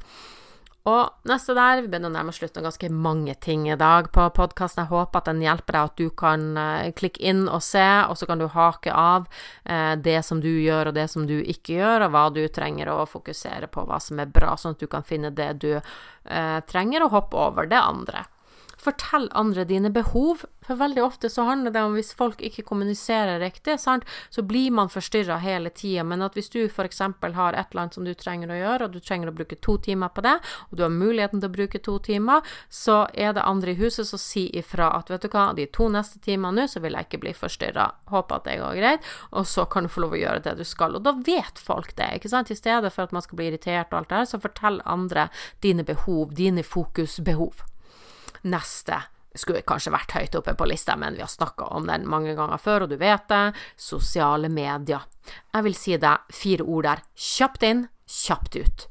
[0.89, 4.07] Og neste der, vi begynner å nærme oss slutten av ganske mange ting i dag
[4.15, 4.81] på podkasten.
[4.81, 8.17] Jeg håper at den hjelper deg, at du kan uh, klikke inn og se, og
[8.17, 11.77] så kan du hake av uh, det som du gjør og det som du ikke
[11.77, 14.89] gjør, og hva du trenger å fokusere på, hva som er bra, sånn at du
[14.89, 18.25] kan finne det du uh, trenger, og hoppe over det andre.
[18.81, 23.37] Fortell andre dine behov, for veldig ofte så handler det om hvis folk ikke kommuniserer
[23.41, 26.01] riktig, sant, så blir man forstyrra hele tida.
[26.07, 26.99] Men at hvis du f.eks.
[27.01, 29.77] har et eller annet som du trenger å gjøre, og du trenger å bruke to
[29.85, 30.33] timer på det,
[30.69, 32.41] og du har muligheten til å bruke to timer,
[32.73, 35.89] så er det andre i huset som sier ifra at vet du hva, de to
[35.93, 37.89] neste timene nå, så vil jeg ikke bli forstyrra.
[38.09, 40.65] Håper at det går greit, og så kan du få lov å gjøre det du
[40.65, 40.97] skal.
[40.97, 42.49] Og da vet folk det, ikke sant.
[42.49, 45.29] I stedet for at man skal bli irritert og alt det her, så fortell andre
[45.61, 47.67] dine behov, dine fokusbehov.
[48.49, 49.01] Neste
[49.36, 52.60] skulle kanskje vært høyt oppe på lista, men vi har snakka om den mange ganger
[52.60, 53.43] før, og du vet det.
[53.80, 55.06] Sosiale medier.
[55.54, 57.04] Jeg vil si det fire ord der.
[57.15, 58.88] Kjapt inn, kjapt ut.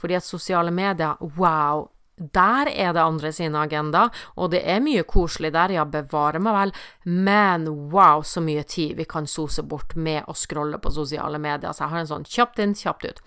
[0.00, 5.04] Fordi at sosiale medier, wow, der er det andre sine agenda, og det er mye
[5.08, 6.72] koselig der, ja, bevare meg vel,
[7.08, 11.72] men wow, så mye tid vi kan sose bort med å scrolle på sosiale medier.
[11.72, 13.22] Så jeg har en sånn kjapt inn, kjapt ut.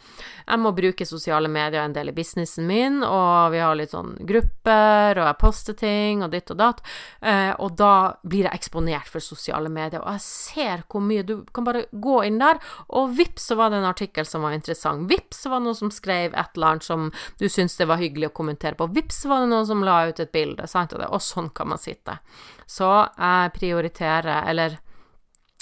[0.45, 4.15] Jeg må bruke sosiale medier en del i businessen min, og vi har litt sånn
[4.27, 6.83] grupper, og jeg poster ting, og ditt og datt,
[7.21, 11.45] eh, og da blir jeg eksponert for sosiale medier, og jeg ser hvor mye Du
[11.53, 12.57] kan bare gå inn der,
[12.89, 15.07] og vips, så var det en artikkel som var interessant.
[15.09, 18.01] Vips, så var det noen som skrev et eller annet som du syntes det var
[18.01, 18.80] hyggelig å kommentere på.
[18.87, 22.17] Vips, var det noen som la ut et bilde, sant, og, sånn kan man sitte.
[22.65, 24.79] Så jeg prioriterer, eller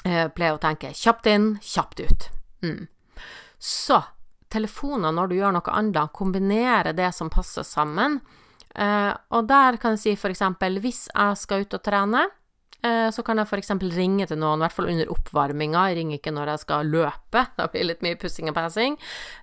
[0.04, 2.30] jeg eh, pleier å tenke kjapt inn, kjapt ut.
[2.64, 2.88] Mm.
[3.60, 4.00] Så
[4.50, 8.20] telefoner når du gjør noe annet, kombinere det som passer sammen.
[8.76, 12.28] Eh, og der kan jeg si for eksempel hvis jeg skal ut og trene,
[12.80, 13.72] så kan jeg f.eks.
[13.92, 15.82] ringe til noen, i hvert fall under oppvarminga.
[15.90, 18.96] Jeg ringer ikke når jeg skal løpe, da blir det litt mye pussing og passing.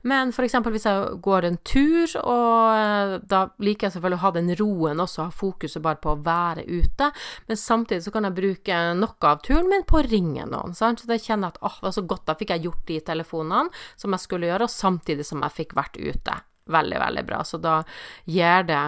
[0.09, 0.57] Men f.eks.
[0.73, 5.05] hvis jeg går en tur, og eh, da liker jeg selvfølgelig å ha den roen
[5.05, 7.11] også, ha fokuset bare på å være ute.
[7.51, 10.77] Men samtidig så kan jeg bruke noe av turen min på å ringe noen.
[10.77, 11.03] Sant?
[11.03, 13.01] Så da kjenner jeg at åh, det var så godt, da fikk jeg gjort de
[13.13, 16.41] telefonene som jeg skulle gjøre, og samtidig som jeg fikk vært ute.
[16.73, 17.45] Veldig, veldig bra.
[17.47, 17.81] Så da
[18.27, 18.85] gjør det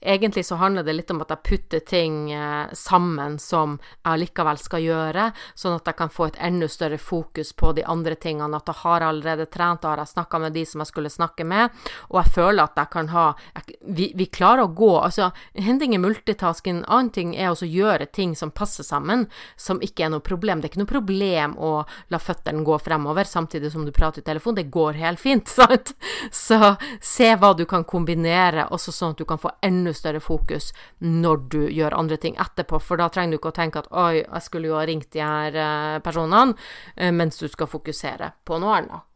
[0.00, 3.72] Egentlig så handler det litt om at jeg putter ting eh, sammen som
[4.06, 5.24] jeg likevel skal gjøre,
[5.58, 8.60] sånn at jeg kan få et enda større fokus på de andre tingene.
[8.60, 11.42] At jeg har allerede trent, og har jeg snakka med de som jeg skulle snakke
[11.42, 11.74] med,
[12.12, 13.24] og jeg føler at jeg kan ha
[13.56, 14.92] jeg, vi, vi, klarer å gå.
[15.00, 19.26] Altså, en er multitasking, en annen ting er å gjøre ting som passer sammen,
[19.58, 20.62] som ikke er noe problem.
[20.62, 21.72] Det er ikke noe problem å
[22.14, 24.60] la føttene gå fremover samtidig som du prater i telefon.
[24.60, 25.96] Det går helt fint, sant?
[26.30, 30.72] Så se hva du kan kombinere, også sånn at du kan få enda større fokus
[30.98, 34.22] når du gjør andre ting etterpå, for da trenger du ikke å tenke at oi,
[34.22, 36.56] jeg skulle jo ha ringt de her eh, personene,
[36.96, 39.06] eh, mens du skal fokusere på noe annet.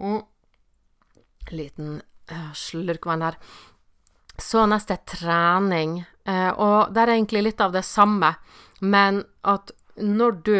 [0.00, 0.22] Mm.
[1.50, 1.98] Liten
[2.54, 3.38] slurkvann slurk her.
[4.40, 5.98] Så neste er trening,
[6.30, 8.30] og det er egentlig litt av det samme,
[8.80, 10.54] men at når du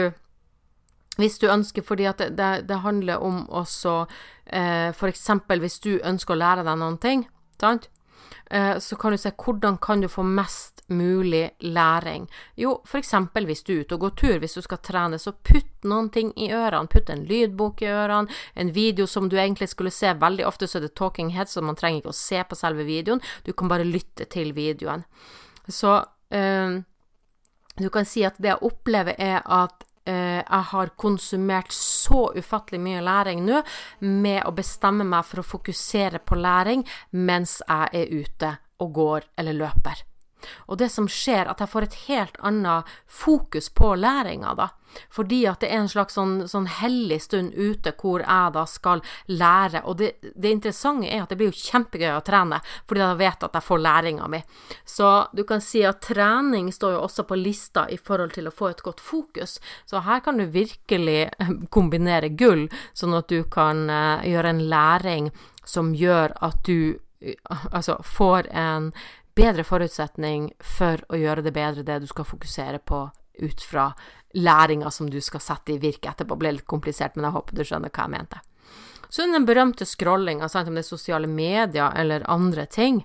[1.20, 4.04] hvis du ønsker, fordi at det, det, det handler om også
[4.46, 7.26] eh, eksempel hvis du ønsker å lære deg noen ting,
[7.60, 7.90] sant?
[8.50, 12.26] Eh, så kan du se hvordan kan du få mest mulig læring.
[12.58, 15.86] Jo, eksempel hvis du er ute og går tur, hvis du skal trene, så putt
[15.86, 16.90] noen ting i ørene.
[16.90, 20.10] Putt en lydbok i ørene, en video som du egentlig skulle se.
[20.18, 22.88] Veldig ofte så er det talking heads, så man trenger ikke å se på selve
[22.88, 25.06] videoen, du kan bare lytte til videoen.
[25.70, 26.00] Så
[26.34, 26.80] øh,
[27.78, 33.02] du kan si at det jeg opplever, er at jeg har konsumert så ufattelig mye
[33.04, 33.60] læring nå
[34.06, 39.28] med å bestemme meg for å fokusere på læring mens jeg er ute og går
[39.38, 40.09] eller løper.
[40.68, 44.70] Og det som skjer, at jeg får et helt annet fokus på læringa, da.
[45.10, 49.02] Fordi at det er en slags sånn, sånn hellig stund ute hvor jeg da skal
[49.30, 49.84] lære.
[49.86, 53.46] Og det, det, interessante er at det blir jo kjempegøy å trene, fordi jeg vet
[53.46, 54.42] at jeg får læringa mi.
[54.84, 58.54] Så du kan si at trening står jo også på lista i forhold til å
[58.54, 59.58] få et godt fokus.
[59.86, 61.30] Så her kan du virkelig
[61.76, 65.30] kombinere gull, sånn at du kan uh, gjøre en læring
[65.66, 68.90] som gjør at du uh, altså får en
[69.40, 73.06] bedre forutsetning for å gjøre det bedre, det du skal fokusere på
[73.40, 73.90] ut fra
[74.36, 76.36] læringa som du skal sette i virke etterpå.
[76.36, 78.40] Det ble litt komplisert, men jeg håper du skjønner hva jeg mente.
[79.10, 83.02] Så den berømte scrollinga, om det er sosiale medier eller andre ting.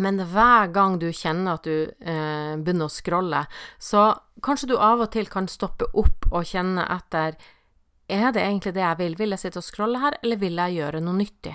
[0.00, 3.42] Men hver gang du kjenner at du eh, begynner å scrolle,
[3.76, 4.06] så
[4.44, 7.36] kanskje du av og til kan stoppe opp og kjenne etter
[8.08, 9.14] Er det egentlig det jeg vil?
[9.16, 11.54] Vil jeg sitte og scrolle her, eller vil jeg gjøre noe nyttig?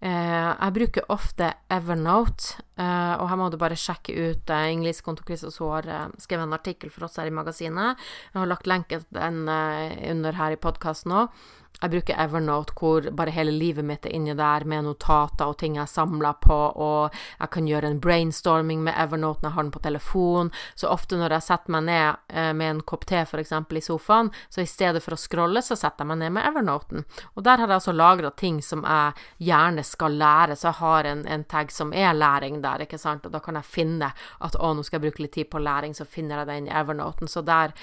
[0.00, 5.02] Eh, jeg bruker ofte Evernote, eh, og her må du bare sjekke ut uh, Ingelids
[5.04, 5.88] Kontokristos har
[6.20, 8.00] skrevet en artikkel for oss her i magasinet.
[8.32, 11.44] Jeg har lagt lenke til den under her i podkasten òg.
[11.82, 15.74] Jeg bruker Evernote, hvor bare hele livet mitt er inni der, med notater og ting
[15.76, 19.74] jeg samler på, og jeg kan gjøre en brainstorming med Evernote når jeg har den
[19.74, 20.52] på telefon.
[20.78, 23.52] Så ofte når jeg setter meg ned eh, med en kopp te, f.eks.
[23.52, 27.04] i sofaen, så i stedet for å scrolle, så setter jeg meg ned med Evernoten.
[27.34, 31.08] Og der har jeg altså lagra ting som jeg gjerne skal lære, så jeg har
[31.10, 34.10] en, en tag som er læring der, ikke sant, og da kan jeg finne
[34.44, 36.74] at å, nå skal jeg bruke litt tid på læring, så finner jeg den i
[36.74, 37.30] Evernoten.
[37.30, 37.74] Så der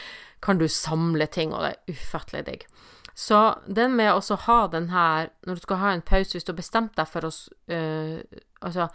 [0.43, 2.67] kan du samle ting, og det er ufattelig digg.
[3.15, 6.53] Så den med å ha den her Når du skal ha en pause, hvis du
[6.53, 7.31] har bestemt deg for å
[7.75, 8.21] øh,
[8.61, 8.87] Altså,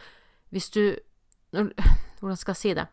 [0.50, 0.96] hvis du
[1.52, 2.86] Hvordan skal jeg si det?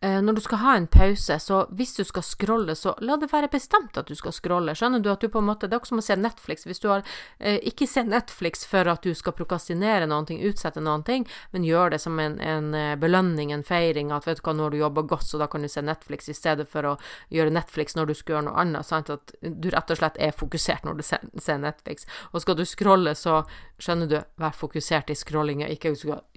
[0.00, 3.32] Eh, når du skal ha en pause, så hvis du skal scrolle, så la det
[3.32, 4.76] være bestemt at du skal scrolle.
[4.78, 6.66] Skjønner du at du på en måte Det er også som å se Netflix.
[6.68, 7.02] Hvis du har
[7.40, 11.98] eh, Ikke se Netflix for at du skal prokastinere ting, utsette ting, men gjør det
[11.98, 15.02] som en, en eh, belønning, en feiring, at vet du hva, nå har du jobba
[15.02, 16.96] godt, så da kan du se Netflix i stedet for å
[17.34, 18.86] gjøre Netflix når du skal gjøre noe annet.
[18.86, 19.10] Sant?
[19.10, 22.06] At du rett og slett er fokusert når du ser, ser Netflix.
[22.30, 23.42] Og skal du scrolle, så
[23.82, 25.94] skjønner du, vær fokusert i scrollinga, ikke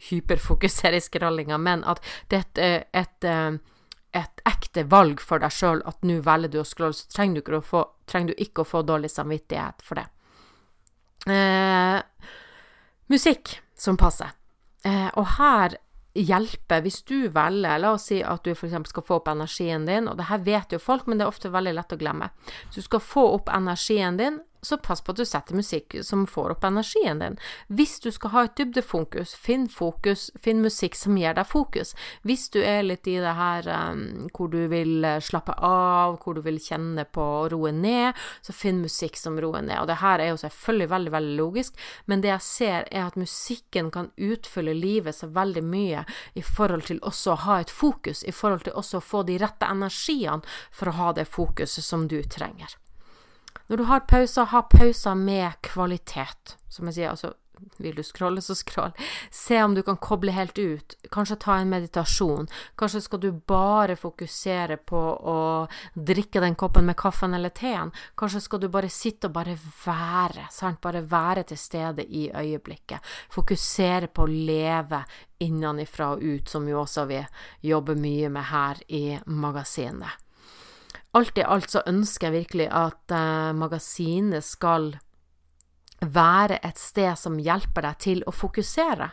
[0.10, 2.02] hyperfokusere i scrollinga, men at
[2.34, 3.30] det er et, et,
[4.12, 7.44] et ekte valg for deg sjøl at nå velger du å scrolle, så trenger du,
[7.44, 7.84] ikke å få,
[8.36, 10.08] ikke å få dårlig samvittighet for det.
[11.32, 12.02] Eh,
[13.12, 14.34] musikk som passer.
[14.84, 15.78] Eh, og her
[16.18, 18.90] hjelper hvis du velger La oss si at du f.eks.
[18.90, 21.54] skal få opp energien din, og det her vet jo folk, men det er ofte
[21.54, 22.32] veldig lett å glemme.
[22.70, 26.26] Så du skal få opp energien din, så pass på at du setter musikk som
[26.30, 27.38] får opp energien din.
[27.68, 31.96] Hvis du skal ha et dybdefokus, finn fokus, finn musikk som gir deg fokus.
[32.28, 36.38] Hvis du er litt i det her um, hvor du vil eh, slappe av, hvor
[36.38, 39.80] du vil kjenne på å roe ned, så finn musikk som roer ned.
[39.82, 43.20] Og det her er jo selvfølgelig veldig, veldig logisk, men det jeg ser, er at
[43.20, 46.06] musikken kan utfylle livet så veldig mye
[46.38, 49.40] i forhold til også å ha et fokus, i forhold til også å få de
[49.42, 52.81] rette energiene for å ha det fokuset som du trenger.
[53.72, 56.58] Når du har pauser, ha pauser med kvalitet.
[56.68, 57.30] Som jeg sier, altså
[57.80, 58.92] vil du scrolle, så scroll.
[59.32, 60.96] Se om du kan koble helt ut.
[61.12, 62.50] Kanskje ta en meditasjon.
[62.76, 65.00] Kanskje skal du bare fokusere på
[65.32, 65.38] å
[65.96, 67.94] drikke den koppen med kaffen eller teen.
[68.20, 69.56] Kanskje skal du bare sitte og bare
[69.86, 70.82] være, sant?
[70.84, 73.00] Bare være til stede i øyeblikket.
[73.32, 75.00] Fokusere på å leve
[75.40, 77.24] innenfra og ut, som jo også vi
[77.72, 80.20] jobber mye med her i magasinet
[81.18, 84.94] alt i alt så ønsker jeg virkelig at eh, magasinet skal
[86.02, 89.12] være et sted som hjelper deg til å fokusere.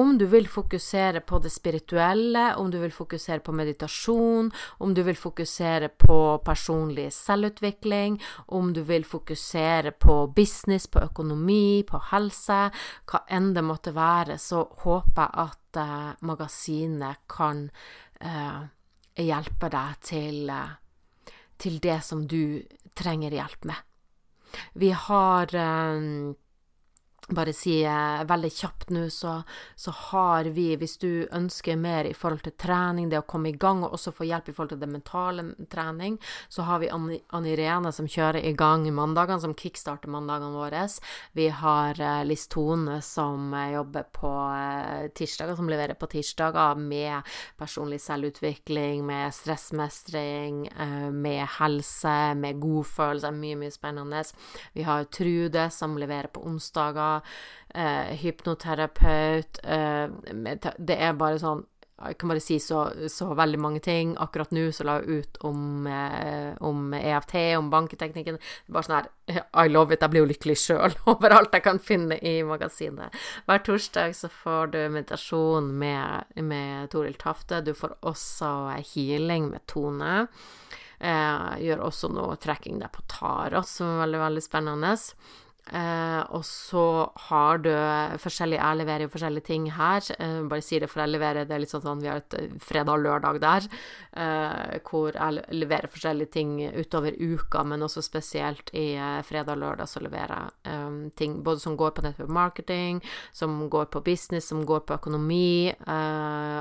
[0.00, 4.48] Om du vil fokusere på det spirituelle, om du vil fokusere på meditasjon,
[4.80, 8.16] om du vil fokusere på personlig selvutvikling,
[8.56, 12.60] om du vil fokusere på business, på økonomi, på helse,
[13.10, 17.66] hva enn det måtte være, så håper jeg at eh, magasinet kan
[18.20, 18.62] eh,
[19.20, 20.78] hjelpe deg til uh,
[21.60, 22.62] til det som du
[22.96, 23.76] trenger hjelp med.
[24.74, 26.34] Vi har um,
[27.34, 29.40] bare si eh, veldig kjapt nå, så,
[29.78, 33.58] så, har vi, hvis du ønsker mer i forhold til trening, det å komme i
[33.58, 36.18] gang og også få hjelp i forhold til det mentale trening,
[36.48, 40.86] så har vi Ann Irene som kjører i gang mandagene, som kickstarter mandagene våre.
[41.36, 46.78] Vi har eh, Liss Tone som eh, jobber på uh, tirsdager, som leverer på tirsdager
[46.80, 47.26] med
[47.60, 50.62] personlig selvutvikling, med stressmestring,
[51.12, 54.22] med helse, med godfølelse, mye, mye spennende.
[54.74, 57.19] Vi har Trude som leverer på onsdager
[57.74, 60.06] eh, hypnoterapeut eh,
[60.78, 61.66] Det er bare sånn
[62.00, 62.78] jeg kan bare si så,
[63.12, 64.14] så, veldig mange ting.
[64.24, 68.38] Akkurat nå så la jeg ut om, eh, om EFT, om banketeknikken.
[68.72, 69.10] Bare sånn her
[69.66, 70.00] I love it.
[70.00, 73.12] Jeg blir jo lykkelig sjøl over alt jeg kan finne i magasinet.
[73.44, 77.60] Hver torsdag så får du meditasjon med, med Toril Tafte.
[77.66, 78.54] Du får også
[78.94, 80.24] healing med Tone.
[81.00, 84.96] Eh, gjør også noe trekking der på Taros, som er veldig, veldig spennende.
[85.66, 86.84] Eh, og så
[87.28, 87.70] har du
[88.18, 90.02] forskjellig Jeg leverer jo forskjellige ting her.
[90.18, 92.36] Eh, bare sier det, for jeg leverer det er litt sånn sånn Vi har et
[92.38, 93.66] eh, fredag og lørdag der
[94.16, 99.62] eh, hvor jeg leverer forskjellige ting utover uka, men også spesielt i eh, fredag og
[99.64, 103.02] lørdag så leverer jeg eh, ting både som går på network marketing,
[103.32, 105.72] som går på business, som går på økonomi,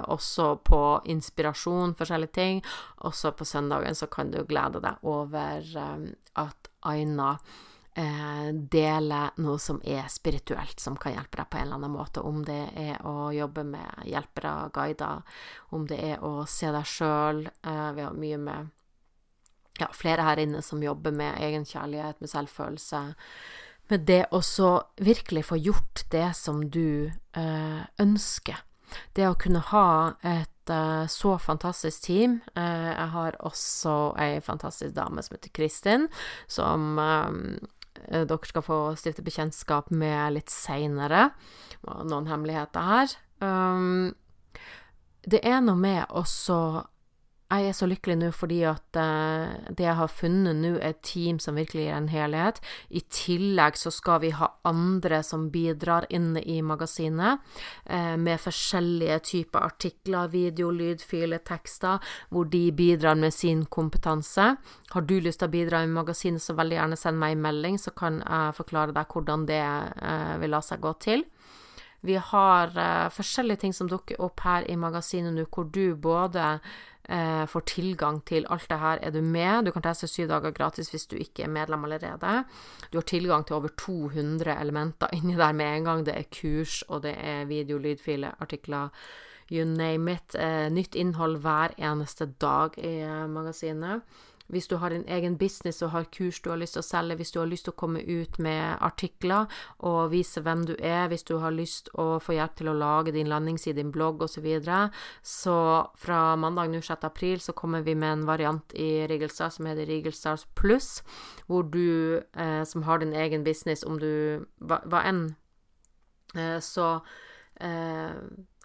[0.09, 0.81] også på
[1.11, 2.61] inspirasjon, forskjellige ting.
[3.07, 5.65] Også på søndagen så kan du glede deg over
[6.39, 7.37] at Aina
[7.99, 12.23] eh, dele noe som er spirituelt, som kan hjelpe deg på en eller annen måte.
[12.25, 15.23] Om det er å jobbe med hjelpere, guider,
[15.75, 17.45] om det er å se deg sjøl.
[17.47, 18.69] Eh, vi har mye med
[19.79, 23.03] ja, flere her inne som jobber med egenkjærlighet, med selvfølelse.
[23.89, 24.41] Med det å
[25.01, 28.63] virkelig få gjort det som du eh, ønsker.
[29.13, 30.55] Det å kunne ha et
[31.09, 32.35] så fantastisk team.
[32.53, 36.05] Jeg har også ei fantastisk dame som heter Kristin,
[36.45, 36.99] som
[38.07, 41.29] dere skal få stifte bekjentskap med litt seinere.
[41.83, 43.15] Noen hemmeligheter her.
[43.43, 44.15] Um,
[45.27, 46.59] det er noe med også
[47.49, 51.01] jeg er så lykkelig nå fordi at uh, det jeg har funnet nå, er et
[51.05, 52.59] team som virkelig gir en helhet.
[52.93, 57.41] I tillegg så skal vi ha andre som bidrar inne i magasinet,
[57.89, 61.97] uh, med forskjellige typer artikler, video, lydfiler, tekster,
[62.29, 64.51] hvor de bidrar med sin kompetanse.
[64.93, 67.81] Har du lyst til å bidra i magasinet, så veldig gjerne send meg en melding,
[67.81, 71.25] så kan jeg forklare deg hvordan det uh, vil la seg gå til.
[72.05, 72.71] Vi har
[73.11, 76.45] forskjellige ting som dukker opp her i magasinet nå, hvor du både
[77.09, 78.99] eh, får tilgang til alt det her.
[79.01, 79.65] Er du med?
[79.65, 82.43] Du kan teste syv dager gratis hvis du ikke er medlem allerede.
[82.91, 86.05] Du har tilgang til over 200 elementer inni der med en gang.
[86.05, 88.89] Det er kurs, og det er video, lydfiler, artikler,
[89.51, 90.35] you name it.
[90.35, 94.01] Eh, nytt innhold hver eneste dag i eh, magasinet.
[94.49, 97.19] Hvis du har en egen business og har kurs du har lyst til å selge,
[97.19, 99.45] hvis du har lyst til å komme ut med artikler
[99.85, 103.13] og vise hvem du er, hvis du har lyst å få hjelp til å lage
[103.15, 104.77] din landingsside, din blogg osv., så, videre,
[105.21, 105.55] så
[105.99, 107.03] fra mandag 6.
[107.03, 111.01] april så kommer vi med en variant i Rigelstars som heter Rigelstars pluss,
[111.47, 115.25] hvor du eh, som har din egen business, om du hva, hva enn,
[116.35, 117.01] eh, så
[117.59, 118.15] eh,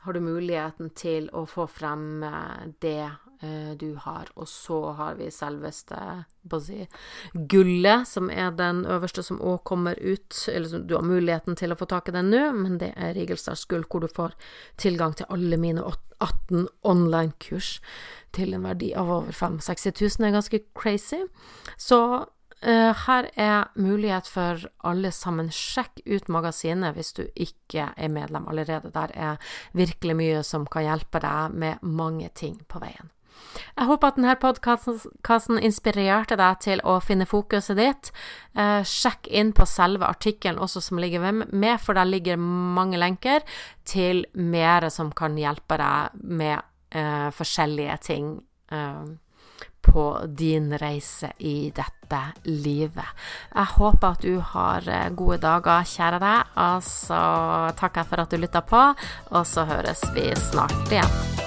[0.05, 3.11] har du muligheten til å få frem eh, det
[3.45, 4.29] Eh, du har.
[4.35, 5.99] Og så har vi selveste
[6.63, 6.87] si,
[7.33, 10.37] gullet, som er den øverste som òg kommer ut.
[10.49, 13.67] Eller du har muligheten til å få tak i den nå, men det er Rigelstads
[13.69, 14.37] gull, hvor du får
[14.81, 15.83] tilgang til alle mine
[16.21, 17.81] 18 online-kurs
[18.35, 20.17] til en verdi av over 65 000.
[20.23, 21.25] Det er ganske crazy.
[21.77, 22.01] Så
[22.65, 25.51] her er mulighet for alle sammen.
[25.53, 28.93] Sjekk ut magasinet hvis du ikke er medlem allerede.
[28.95, 29.37] Der er
[29.77, 33.13] virkelig mye som kan hjelpe deg med mange ting på veien.
[33.75, 38.11] Jeg håper at denne podkasten inspirerte deg til å finne fokuset ditt.
[38.55, 43.45] Eh, sjekk inn på selve artikkelen også som ligger med, for der ligger mange lenker
[43.87, 46.63] til mer som kan hjelpe deg med
[46.95, 48.31] uh, forskjellige ting
[48.73, 49.05] uh,
[49.85, 52.04] på din reise i dette
[52.45, 53.25] livet.
[53.55, 57.23] Jeg håper at du har eh, gode dager, kjære deg, og så
[57.79, 58.85] takker jeg for at du lytta på,
[59.35, 61.44] og så høres vi snart igjen.